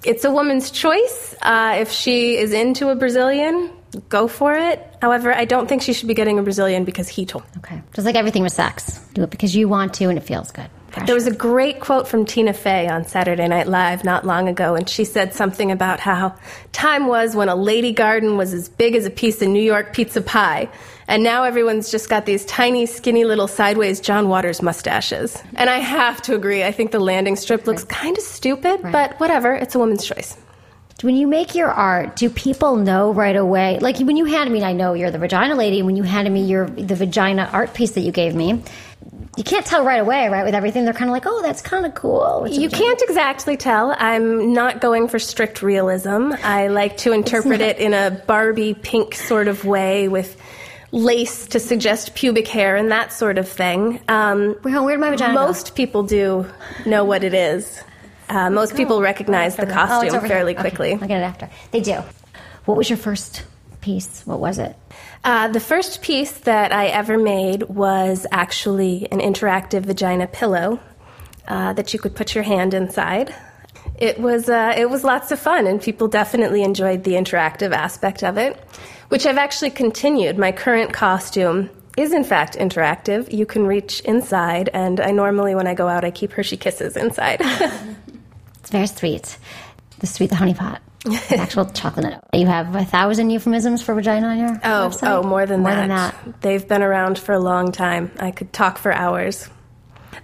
It's 0.03 0.25
a 0.25 0.29
woman's 0.29 0.69
choice. 0.72 1.36
Uh, 1.41 1.77
if 1.79 1.89
she 1.89 2.36
is 2.36 2.51
into 2.51 2.89
a 2.89 2.95
Brazilian, 2.95 3.72
go 4.09 4.27
for 4.27 4.53
it. 4.55 4.85
However, 5.01 5.33
I 5.33 5.45
don't 5.45 5.67
think 5.67 5.81
she 5.81 5.93
should 5.93 6.07
be 6.07 6.13
getting 6.13 6.39
a 6.39 6.43
Brazilian 6.43 6.83
because 6.83 7.07
he 7.07 7.25
told. 7.25 7.43
Okay. 7.57 7.81
Just 7.93 8.05
like 8.05 8.15
everything 8.15 8.43
with 8.43 8.53
sex. 8.53 9.00
Do 9.13 9.23
it 9.23 9.29
because 9.29 9.55
you 9.55 9.67
want 9.67 9.93
to 9.95 10.05
and 10.05 10.17
it 10.17 10.21
feels 10.21 10.51
good. 10.51 10.69
There 11.07 11.15
was 11.15 11.25
a 11.25 11.33
great 11.33 11.79
quote 11.79 12.07
from 12.07 12.23
Tina 12.23 12.53
Fey 12.53 12.88
on 12.88 13.03
Saturday 13.05 13.47
Night 13.47 13.67
Live 13.67 14.03
not 14.03 14.27
long 14.27 14.47
ago, 14.47 14.75
and 14.75 14.88
she 14.88 15.05
said 15.05 15.33
something 15.33 15.71
about 15.71 16.00
how 16.00 16.35
time 16.71 17.07
was 17.07 17.35
when 17.35 17.50
a 17.50 17.55
lady 17.55 17.91
garden 17.91 18.38
was 18.38 18.53
as 18.53 18.69
big 18.69 18.93
as 18.95 19.03
a 19.07 19.09
piece 19.09 19.41
of 19.41 19.47
New 19.47 19.59
York 19.62 19.91
pizza 19.93 20.21
pie, 20.21 20.69
and 21.07 21.23
now 21.23 21.45
everyone's 21.45 21.89
just 21.89 22.09
got 22.09 22.27
these 22.27 22.45
tiny, 22.45 22.85
skinny 22.85 23.25
little 23.25 23.47
sideways 23.47 24.00
John 24.01 24.29
Waters 24.29 24.62
mustaches. 24.62 25.35
And 25.55 25.67
I 25.67 25.79
have 25.79 26.21
to 26.23 26.35
agree, 26.35 26.63
I 26.63 26.71
think 26.71 26.91
the 26.91 27.00
landing 27.00 27.38
strip 27.38 27.65
looks 27.65 27.83
kind 27.85 28.15
of 28.15 28.23
stupid, 28.23 28.83
Right. 28.83 28.91
but 28.93 29.19
whatever, 29.19 29.51
it's 29.55 29.73
a 29.73 29.79
woman's 29.79 30.05
choice. 30.05 30.38
When 31.03 31.15
you 31.15 31.27
make 31.27 31.53
your 31.53 31.69
art, 31.69 32.15
do 32.15 32.29
people 32.29 32.77
know 32.77 33.12
right 33.13 33.36
away? 33.36 33.77
Like 33.79 34.00
when 34.00 34.15
you 34.15 34.24
handed 34.24 34.53
me, 34.53 34.63
I 34.63 34.72
know 34.72 34.93
you're 34.93 35.12
the 35.12 35.17
vagina 35.17 35.53
lady. 35.55 35.81
When 35.81 35.98
you 35.98 36.03
handed 36.03 36.31
me 36.31 36.45
your 36.45 36.67
the 36.67 36.95
vagina 36.95 37.50
art 37.51 37.74
piece 37.74 37.91
that 37.91 38.01
you 38.01 38.13
gave 38.13 38.33
me, 38.33 38.63
you 39.36 39.43
can't 39.43 39.65
tell 39.65 39.83
right 39.83 40.00
away, 40.00 40.29
right? 40.29 40.45
With 40.45 40.55
everything, 40.55 40.86
they're 40.86 40.93
kind 40.93 41.10
of 41.10 41.13
like, 41.13 41.25
oh, 41.25 41.41
that's 41.41 41.62
kind 41.62 41.86
of 41.86 41.93
cool. 41.93 42.48
You 42.50 42.69
can't 42.69 43.01
exactly 43.01 43.57
tell. 43.57 43.93
I'm 43.98 44.53
not 44.53 44.79
going 44.79 45.10
for 45.10 45.19
strict 45.19 45.62
realism. 45.62 46.31
I 46.41 46.67
like 46.67 46.98
to 47.00 47.12
interpret 47.12 47.60
not- 47.60 47.69
it 47.69 47.77
in 47.79 47.93
a 47.93 48.12
Barbie 48.25 48.74
pink 48.74 49.15
sort 49.15 49.50
of 49.50 49.65
way 49.65 50.07
with 50.07 50.39
lace 50.91 51.48
to 51.48 51.60
suggest 51.60 52.13
pubic 52.15 52.48
hair 52.48 52.75
and 52.77 52.91
that 52.91 53.12
sort 53.12 53.38
of 53.38 53.50
thing. 53.50 54.00
Um, 54.07 54.55
Where- 54.62 54.81
where'd 54.81 55.00
my 55.01 55.10
vagina? 55.10 55.33
Most 55.33 55.75
people 55.75 56.03
do 56.03 56.45
know 56.86 57.03
what 57.03 57.24
it 57.25 57.33
is. 57.33 57.81
Uh, 58.30 58.50
most 58.50 58.75
people 58.75 59.01
recognize 59.01 59.56
the 59.56 59.68
Oh, 59.70 59.74
costume 59.74 60.15
over 60.15 60.27
fairly 60.27 60.53
here. 60.53 60.60
Okay, 60.62 60.70
quickly. 60.70 60.94
I'll 60.94 61.08
get 61.08 61.20
it 61.20 61.24
after. 61.24 61.50
They 61.72 61.82
do. 61.82 62.01
What 62.65 62.77
was 62.77 62.89
your 62.89 62.98
first 62.98 63.44
piece? 63.82 64.22
What 64.25 64.39
was 64.39 64.58
it? 64.60 64.75
Uh, 65.24 65.50
the 65.50 65.60
first 65.60 66.01
piece 66.01 66.32
that 66.32 66.72
I 66.72 66.88
ever 66.88 67.18
made 67.18 67.63
was 67.63 68.25
actually 68.32 69.08
an 69.12 69.20
interactive 69.20 69.84
vagina 69.86 70.27
pillow 70.27 70.80
uh, 71.48 71.74
that 71.74 71.94
you 71.94 72.00
could 72.00 72.15
put 72.15 72.34
your 72.36 72.44
hand 72.44 72.74
inside. 72.74 73.34
It 73.98 74.20
was 74.20 74.50
uh, 74.50 74.74
it 74.75 74.89
was 74.89 75.03
lots 75.03 75.32
of 75.32 75.39
fun, 75.39 75.68
and 75.68 75.82
people 75.82 76.08
definitely 76.08 76.63
enjoyed 76.63 77.03
the 77.03 77.12
interactive 77.13 77.72
aspect 77.74 78.24
of 78.24 78.38
it, 78.38 78.56
which 79.10 79.25
I've 79.25 79.38
actually 79.38 79.70
continued. 79.72 80.38
My 80.38 80.51
current 80.51 80.94
costume 80.94 81.70
is 81.98 82.12
in 82.12 82.24
fact 82.24 82.56
interactive. 82.58 83.32
You 83.32 83.46
can 83.46 83.68
reach 83.68 84.00
inside, 84.01 84.70
and 84.74 85.00
I 85.00 85.12
normally, 85.12 85.53
when 85.56 85.68
I 85.68 85.74
go 85.74 85.88
out, 85.88 86.03
I 86.03 86.12
keep 86.12 86.32
Hershey 86.32 86.58
Kisses 86.58 86.98
inside. 86.98 87.42
Very 88.74 88.88
sweet. 88.88 89.38
The 90.00 90.08
sweet, 90.08 90.30
the 90.32 90.36
honey 90.36 90.53
pot. 90.53 90.82
It's 91.06 91.32
actual 91.32 91.65
chocolate 91.74 92.06
nut. 92.08 92.24
You 92.34 92.48
have 92.48 92.75
a 92.75 92.84
thousand 92.84 93.30
euphemisms 93.30 93.82
for 93.82 93.94
vagina 93.94 94.27
on 94.27 94.38
your 94.39 94.50
Oh, 94.63 94.89
website? 94.89 95.08
oh, 95.10 95.24
more 95.24 95.46
than 95.46 95.62
more 95.62 95.72
that. 95.72 95.80
than 95.88 95.89
that. 95.89 96.42
They've 96.42 96.68
been 96.68 96.82
around 96.82 97.20
for 97.20 97.33
a 97.33 97.40
long 97.40 97.72
time. 97.72 98.12
I 98.20 98.31
could 98.31 98.51
talk 98.51 98.77
for 98.77 98.92
hours. 98.92 99.48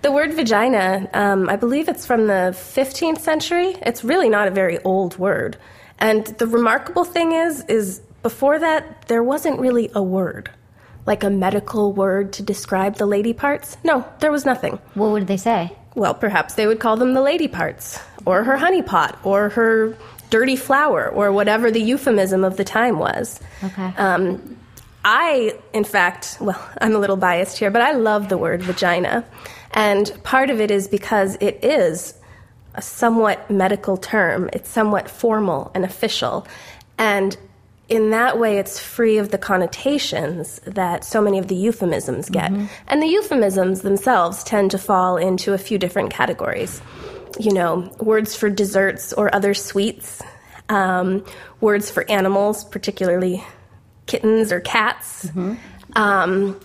The 0.02 0.12
word 0.12 0.34
vagina, 0.34 1.08
um, 1.14 1.48
I 1.50 1.56
believe 1.58 1.90
it's 1.90 2.06
from 2.06 2.28
the 2.28 2.54
15th 2.56 3.20
century. 3.20 3.76
It's 3.84 4.04
really 4.04 4.30
not 4.30 4.48
a 4.48 4.52
very 4.52 4.80
old 4.84 5.18
word. 5.18 5.58
And 6.00 6.26
the 6.26 6.48
remarkable 6.48 7.04
thing 7.04 7.34
is, 7.34 7.64
is 7.66 8.00
before 8.24 8.58
that, 8.60 9.08
there 9.08 9.22
wasn't 9.24 9.60
really 9.60 9.92
a 9.94 10.02
word, 10.02 10.50
like 11.06 11.24
a 11.24 11.30
medical 11.30 11.92
word 11.94 12.34
to 12.34 12.44
describe 12.44 12.96
the 12.96 13.06
lady 13.06 13.34
parts. 13.34 13.78
No, 13.84 14.06
there 14.22 14.32
was 14.32 14.46
nothing. 14.46 14.80
What 14.94 15.12
would 15.12 15.28
they 15.28 15.38
say? 15.38 15.76
Well, 15.96 16.14
perhaps 16.14 16.54
they 16.54 16.68
would 16.68 16.80
call 16.80 16.98
them 16.98 17.14
the 17.14 17.22
lady 17.22 17.48
parts, 17.48 18.00
or 18.26 18.44
her 18.44 18.58
honey 18.58 18.82
pot, 18.82 19.20
or 19.24 19.50
her 19.50 19.96
dirty 20.30 20.56
flower, 20.56 21.10
or 21.10 21.32
whatever 21.32 21.72
the 21.72 21.82
euphemism 21.82 22.44
of 22.44 22.58
the 22.58 22.64
time 22.64 23.00
was. 23.00 23.40
Okay. 23.64 23.94
Um, 23.98 24.58
I, 25.04 25.58
in 25.74 25.84
fact, 25.84 26.38
well, 26.40 26.70
I'm 26.82 26.96
a 26.96 27.00
little 27.00 27.18
biased 27.18 27.58
here, 27.58 27.72
but 27.72 27.82
I 27.82 27.94
love 27.94 28.30
the 28.30 28.38
word 28.38 28.62
vagina. 28.62 29.26
And 29.72 30.12
part 30.24 30.50
of 30.50 30.60
it 30.60 30.72
is 30.72 30.88
because 30.88 31.38
it 31.40 31.64
is 31.64 32.16
a 32.76 32.82
somewhat 32.82 33.50
medical 33.50 33.98
term, 33.98 34.50
it's 34.54 34.70
somewhat 34.70 35.10
formal 35.10 35.72
and 35.74 35.84
official. 35.84 36.48
And 36.98 37.36
in 37.90 38.12
that 38.12 38.38
way, 38.40 38.58
it's 38.60 38.80
free 38.80 39.18
of 39.18 39.30
the 39.32 39.38
connotations 39.38 40.60
that 40.66 41.04
so 41.04 41.22
many 41.22 41.40
of 41.40 41.48
the 41.48 41.56
euphemisms 41.56 42.30
get. 42.30 42.52
And 42.88 43.02
the 43.02 43.08
euphemisms 43.08 43.82
themselves 43.82 44.44
tend 44.44 44.72
to 44.72 44.78
fall 44.78 45.18
into 45.18 45.54
a 45.54 45.58
few 45.58 45.78
different 45.78 46.12
categories. 46.12 46.82
You 47.40 47.54
know, 47.54 47.92
words 48.00 48.36
for 48.36 48.50
desserts 48.50 49.14
or 49.14 49.34
other 49.34 49.54
sweets, 49.54 50.22
um, 50.70 51.26
words 51.62 51.90
for 51.90 52.10
animals, 52.10 52.64
particularly 52.66 53.44
kittens 54.06 54.52
or 54.52 54.60
cats, 54.60 55.30
um, 55.96 56.60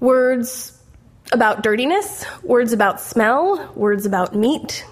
words 0.00 0.72
about 1.32 1.62
dirtiness, 1.62 2.24
words 2.42 2.72
about 2.72 3.00
smell, 3.00 3.70
words 3.74 4.06
about 4.06 4.34
meat. 4.34 4.84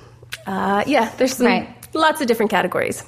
Uh, 0.46 0.84
yeah, 0.86 1.10
there's 1.16 1.34
some, 1.36 1.46
Right. 1.46 1.68
lots 1.94 2.20
of 2.20 2.26
different 2.26 2.50
categories. 2.50 3.02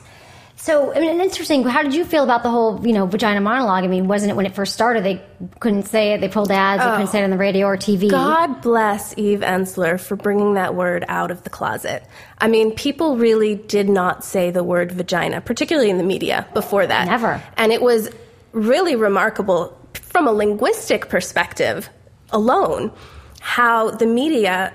So, 0.60 0.92
I 0.92 0.98
mean, 0.98 1.20
interesting. 1.20 1.62
How 1.62 1.84
did 1.84 1.94
you 1.94 2.04
feel 2.04 2.24
about 2.24 2.42
the 2.42 2.50
whole, 2.50 2.84
you 2.84 2.92
know, 2.92 3.06
vagina 3.06 3.40
monologue? 3.40 3.84
I 3.84 3.86
mean, 3.86 4.08
wasn't 4.08 4.32
it 4.32 4.34
when 4.34 4.44
it 4.44 4.56
first 4.56 4.74
started? 4.74 5.04
They 5.04 5.22
couldn't 5.60 5.84
say 5.84 6.14
it. 6.14 6.20
They 6.20 6.28
pulled 6.28 6.50
ads. 6.50 6.82
They 6.82 6.90
couldn't 6.90 7.06
say 7.06 7.20
it 7.20 7.24
on 7.24 7.30
the 7.30 7.38
radio 7.38 7.66
or 7.66 7.76
TV. 7.76 8.10
God 8.10 8.60
bless 8.60 9.16
Eve 9.16 9.40
Ensler 9.40 10.00
for 10.00 10.16
bringing 10.16 10.54
that 10.54 10.74
word 10.74 11.04
out 11.06 11.30
of 11.30 11.44
the 11.44 11.50
closet. 11.50 12.02
I 12.38 12.48
mean, 12.48 12.74
people 12.74 13.16
really 13.16 13.54
did 13.54 13.88
not 13.88 14.24
say 14.24 14.50
the 14.50 14.64
word 14.64 14.90
vagina, 14.90 15.40
particularly 15.40 15.90
in 15.90 15.96
the 15.96 16.04
media 16.04 16.44
before 16.54 16.84
that. 16.84 17.06
Never. 17.06 17.40
And 17.56 17.70
it 17.70 17.80
was 17.80 18.10
really 18.50 18.96
remarkable 18.96 19.78
from 19.94 20.26
a 20.26 20.32
linguistic 20.32 21.08
perspective 21.08 21.88
alone 22.30 22.90
how 23.40 23.90
the 23.90 24.06
media 24.06 24.74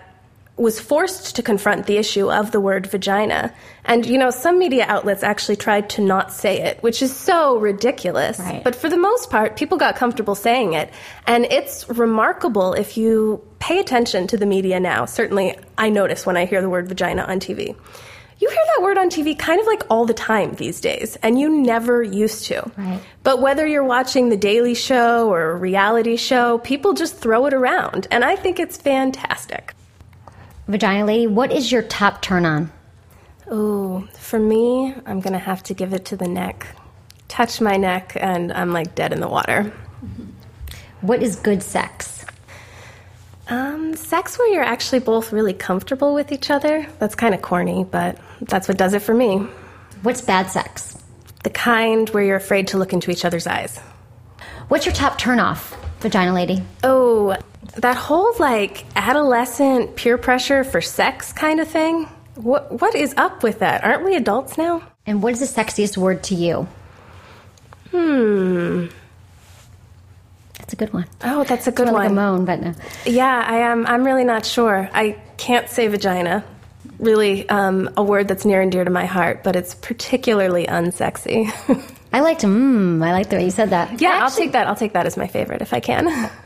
was 0.56 0.80
forced 0.80 1.36
to 1.36 1.42
confront 1.42 1.88
the 1.88 1.98
issue 1.98 2.32
of 2.32 2.52
the 2.52 2.60
word 2.60 2.86
vagina. 2.86 3.52
And, 3.86 4.06
you 4.06 4.20
know, 4.20 4.30
some 4.30 4.60
media 4.60 4.86
outlets 4.88 5.24
actually 5.24 5.56
tried 5.56 5.90
to 5.92 6.02
not 6.02 6.32
say 6.32 6.62
it, 6.62 6.82
which 6.84 7.02
is 7.02 7.16
so 7.16 7.58
ridiculous. 7.58 8.40
Right. 8.40 8.64
But 8.64 8.76
for 8.76 8.88
the 8.88 8.98
most 8.98 9.32
part, 9.32 9.58
people 9.58 9.80
got 9.80 9.96
comfortable 9.96 10.36
saying 10.36 10.74
it. 10.74 10.92
And 11.26 11.46
it's 11.46 11.90
remarkable 11.90 12.74
if 12.74 12.98
you 12.98 13.42
pay 13.58 13.80
attention 13.80 14.28
to 14.28 14.38
the 14.38 14.46
media 14.46 14.80
now. 14.80 15.06
Certainly, 15.06 15.58
I 15.78 15.90
notice 15.90 16.24
when 16.26 16.38
I 16.38 16.46
hear 16.46 16.62
the 16.62 16.70
word 16.70 16.88
vagina 16.88 17.24
on 17.24 17.40
TV. 17.40 17.76
You 18.40 18.50
hear 18.50 18.64
that 18.76 18.84
word 18.84 18.98
on 18.98 19.10
TV 19.10 19.38
kind 19.38 19.60
of 19.60 19.66
like 19.66 19.84
all 19.90 20.06
the 20.06 20.14
time 20.14 20.54
these 20.56 20.82
days, 20.82 21.16
and 21.24 21.40
you 21.40 21.50
never 21.50 22.04
used 22.04 22.46
to. 22.46 22.70
Right. 22.78 23.00
But 23.24 23.42
whether 23.42 23.66
you're 23.66 23.84
watching 23.84 24.30
The 24.30 24.38
Daily 24.38 24.76
Show 24.76 25.32
or 25.32 25.52
a 25.52 25.56
reality 25.56 26.18
show, 26.18 26.58
people 26.60 26.94
just 26.94 27.16
throw 27.16 27.46
it 27.46 27.54
around. 27.54 28.08
And 28.12 28.24
I 28.24 28.36
think 28.36 28.60
it's 28.60 28.76
fantastic. 28.76 29.74
Vagina 30.68 31.06
lady, 31.06 31.28
what 31.28 31.52
is 31.52 31.72
your 31.72 31.82
top 31.82 32.22
turn 32.22 32.46
on? 32.46 32.72
Ooh, 33.52 34.08
for 34.18 34.40
me, 34.40 34.96
I'm 35.06 35.20
gonna 35.20 35.38
have 35.38 35.62
to 35.64 35.74
give 35.74 35.94
it 35.94 36.06
to 36.06 36.16
the 36.16 36.28
neck. 36.28 36.66
Touch 37.28 37.60
my 37.60 37.76
neck, 37.76 38.16
and 38.20 38.54
I'm 38.54 38.72
like 38.72 38.96
dead 38.96 39.12
in 39.12 39.20
the 39.20 39.28
water. 39.28 39.74
What 41.02 41.22
is 41.22 41.36
good 41.36 41.62
sex? 41.62 42.26
Um, 43.50 43.96
sex 43.98 44.40
where 44.40 44.48
you're 44.54 44.64
actually 44.64 45.00
both 45.00 45.34
really 45.34 45.54
comfortable 45.54 46.14
with 46.14 46.32
each 46.32 46.50
other. 46.50 46.88
That's 46.98 47.16
kind 47.16 47.36
of 47.36 47.42
corny, 47.42 47.84
but 47.84 48.18
that's 48.42 48.70
what 48.70 48.78
does 48.78 48.94
it 48.94 49.02
for 49.02 49.14
me. 49.14 49.40
What's 50.02 50.22
bad 50.22 50.50
sex? 50.50 50.98
The 51.44 51.50
kind 51.50 52.10
where 52.12 52.24
you're 52.24 52.38
afraid 52.38 52.70
to 52.70 52.78
look 52.78 52.94
into 52.94 53.12
each 53.12 53.26
other's 53.26 53.48
eyes. 53.48 53.78
What's 54.70 54.86
your 54.86 54.96
top 54.96 55.18
turn 55.18 55.42
off, 55.42 55.76
vagina 56.00 56.34
lady? 56.34 56.64
Oh, 56.84 57.38
that 57.78 57.96
whole 57.98 58.34
like 58.40 58.86
adolescent 58.96 59.96
peer 59.96 60.18
pressure 60.18 60.64
for 60.64 60.82
sex 60.82 61.34
kind 61.34 61.60
of 61.60 61.68
thing. 61.68 62.06
What 62.36 62.82
what 62.82 62.96
is 62.96 63.14
up 63.18 63.44
with 63.44 63.60
that? 63.60 63.84
Aren't 63.84 64.06
we 64.06 64.16
adults 64.16 64.58
now? 64.58 64.84
And 65.06 65.22
what 65.22 65.34
is 65.34 65.40
the 65.40 65.46
sexiest 65.62 65.98
word 65.98 66.24
to 66.26 66.36
you? 66.36 66.68
Hmm. 67.92 68.88
That's 70.58 70.74
a 70.74 70.76
good 70.78 70.94
one. 70.94 71.06
Oh, 71.24 71.44
that's 71.44 71.68
a 71.68 71.72
good 71.72 71.86
one. 71.86 71.96
Like 71.96 72.10
a 72.10 72.14
moan, 72.14 72.46
but 72.46 72.62
no. 72.62 72.74
Yeah, 73.06 73.44
I 73.46 73.58
am. 73.58 73.86
I'm 73.86 74.04
really 74.04 74.24
not 74.24 74.46
sure. 74.46 74.90
I 74.94 75.18
can't 75.38 75.70
say 75.70 75.88
vagina. 75.88 76.44
Really, 77.00 77.48
um, 77.50 77.90
a 77.98 78.04
word 78.04 78.28
that's 78.28 78.46
near 78.46 78.62
and 78.62 78.72
dear 78.72 78.84
to 78.84 78.90
my 78.90 79.06
heart, 79.06 79.44
but 79.44 79.56
it's 79.56 79.76
particularly 79.76 80.66
unsexy. 80.66 81.52
I 82.14 82.22
liked 82.22 82.42
mmm. 82.42 83.04
I 83.06 83.12
like 83.12 83.30
the 83.30 83.38
way 83.38 83.46
you 83.46 83.52
said 83.52 83.72
that. 83.72 84.00
yeah, 84.00 84.20
I'll 84.22 84.32
take 84.32 84.54
that. 84.54 84.68
I'll 84.68 84.76
take 84.76 84.94
that 84.94 85.06
as 85.06 85.18
my 85.18 85.28
favorite 85.28 85.62
if 85.62 85.74
I 85.74 85.80
can. 85.80 86.32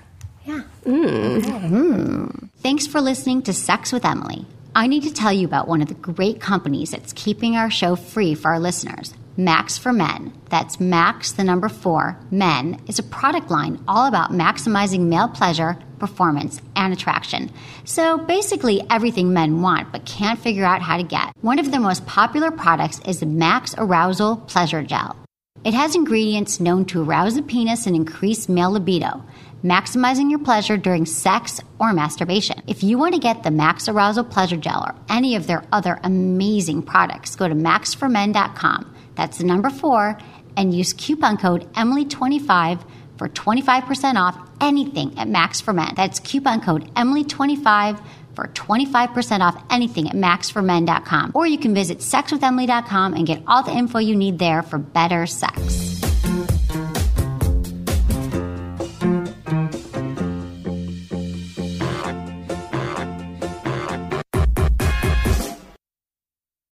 Yeah. 0.48 0.62
Hmm. 0.86 1.40
Hmm. 1.40 2.28
Thanks 2.64 2.88
for 2.88 3.02
listening 3.02 3.42
to 3.44 3.54
Sex 3.54 3.92
with 3.92 4.06
Emily. 4.06 4.46
I 4.74 4.88
need 4.88 5.04
to 5.04 5.14
tell 5.14 5.34
you 5.34 5.46
about 5.46 5.68
one 5.68 5.82
of 5.82 5.90
the 5.90 5.94
great 5.94 6.40
companies 6.40 6.92
that's 6.92 7.12
keeping 7.12 7.58
our 7.58 7.70
show 7.70 7.98
free 7.98 8.34
for 8.34 8.52
our 8.52 8.60
listeners. 8.60 9.14
Max 9.36 9.78
for 9.78 9.92
Men. 9.92 10.32
That's 10.50 10.80
Max, 10.80 11.34
the 11.34 11.44
number 11.44 11.68
four, 11.68 12.18
Men, 12.32 12.82
is 12.88 12.98
a 12.98 13.04
product 13.04 13.52
line 13.52 13.84
all 13.90 14.08
about 14.08 14.32
maximizing 14.32 15.02
male 15.02 15.28
pleasure, 15.28 15.78
performance, 16.00 16.62
and 16.78 16.94
attraction. 16.94 17.52
So 17.84 18.18
basically, 18.18 18.82
everything 18.90 19.34
men 19.34 19.62
want 19.62 19.92
but 19.92 20.06
can't 20.06 20.40
figure 20.40 20.66
out 20.66 20.82
how 20.82 20.96
to 20.96 21.04
get. 21.04 21.34
One 21.42 21.60
of 21.60 21.72
their 21.72 21.82
most 21.82 22.06
popular 22.06 22.52
products 22.52 23.00
is 23.06 23.20
the 23.20 23.26
Max 23.26 23.76
Arousal 23.78 24.38
Pleasure 24.38 24.82
Gel. 24.82 25.18
It 25.64 25.74
has 25.74 25.96
ingredients 25.96 26.60
known 26.60 26.86
to 26.86 27.04
arouse 27.04 27.36
the 27.36 27.42
penis 27.42 27.88
and 27.88 27.96
increase 27.96 28.48
male 28.48 28.72
libido, 28.72 29.24
maximizing 29.64 30.30
your 30.30 30.40
pleasure 30.40 30.78
during 30.78 31.06
sex 31.06 31.60
or 31.80 31.92
masturbation. 31.94 32.62
If 32.68 32.84
you 32.84 32.98
want 32.98 33.16
to 33.16 33.20
get 33.20 33.44
the 33.44 33.52
Max 33.52 33.90
Arousal 33.90 34.26
Pleasure 34.26 34.58
Gel 34.58 34.86
or 34.88 34.96
any 35.10 35.36
of 35.36 35.48
their 35.48 35.64
other 35.72 36.00
amazing 36.04 36.84
products, 36.84 37.36
go 37.36 37.48
to 37.48 37.56
maxformen.com. 37.56 38.96
That's 39.16 39.40
the 39.40 39.44
number 39.44 39.70
four, 39.70 40.18
and 40.56 40.74
use 40.74 40.94
coupon 40.94 41.38
code 41.38 41.72
Emily25 41.74 42.84
for 43.18 43.28
25% 43.28 44.16
off 44.16 44.40
anything 44.62 45.18
at 45.18 45.28
Max 45.28 45.60
for 45.60 45.74
Men. 45.74 45.94
That's 45.96 46.20
coupon 46.20 46.62
code 46.62 46.94
Emily25 46.94 48.00
for 48.38 48.48
25% 48.48 49.42
off 49.42 49.62
anything 49.72 50.08
at 50.08 50.16
maxformen.com. 50.16 51.32
Or 51.34 51.48
you 51.48 51.58
can 51.58 51.74
visit 51.74 52.00
sexwithemily.com 52.00 53.16
and 53.16 53.26
get 53.26 53.42
all 53.48 53.64
the 53.64 53.76
info 53.76 53.98
you 53.98 54.16
need 54.16 54.38
there 54.38 54.62
for 54.62 54.78
better 54.78 55.26
sex. 55.26 55.97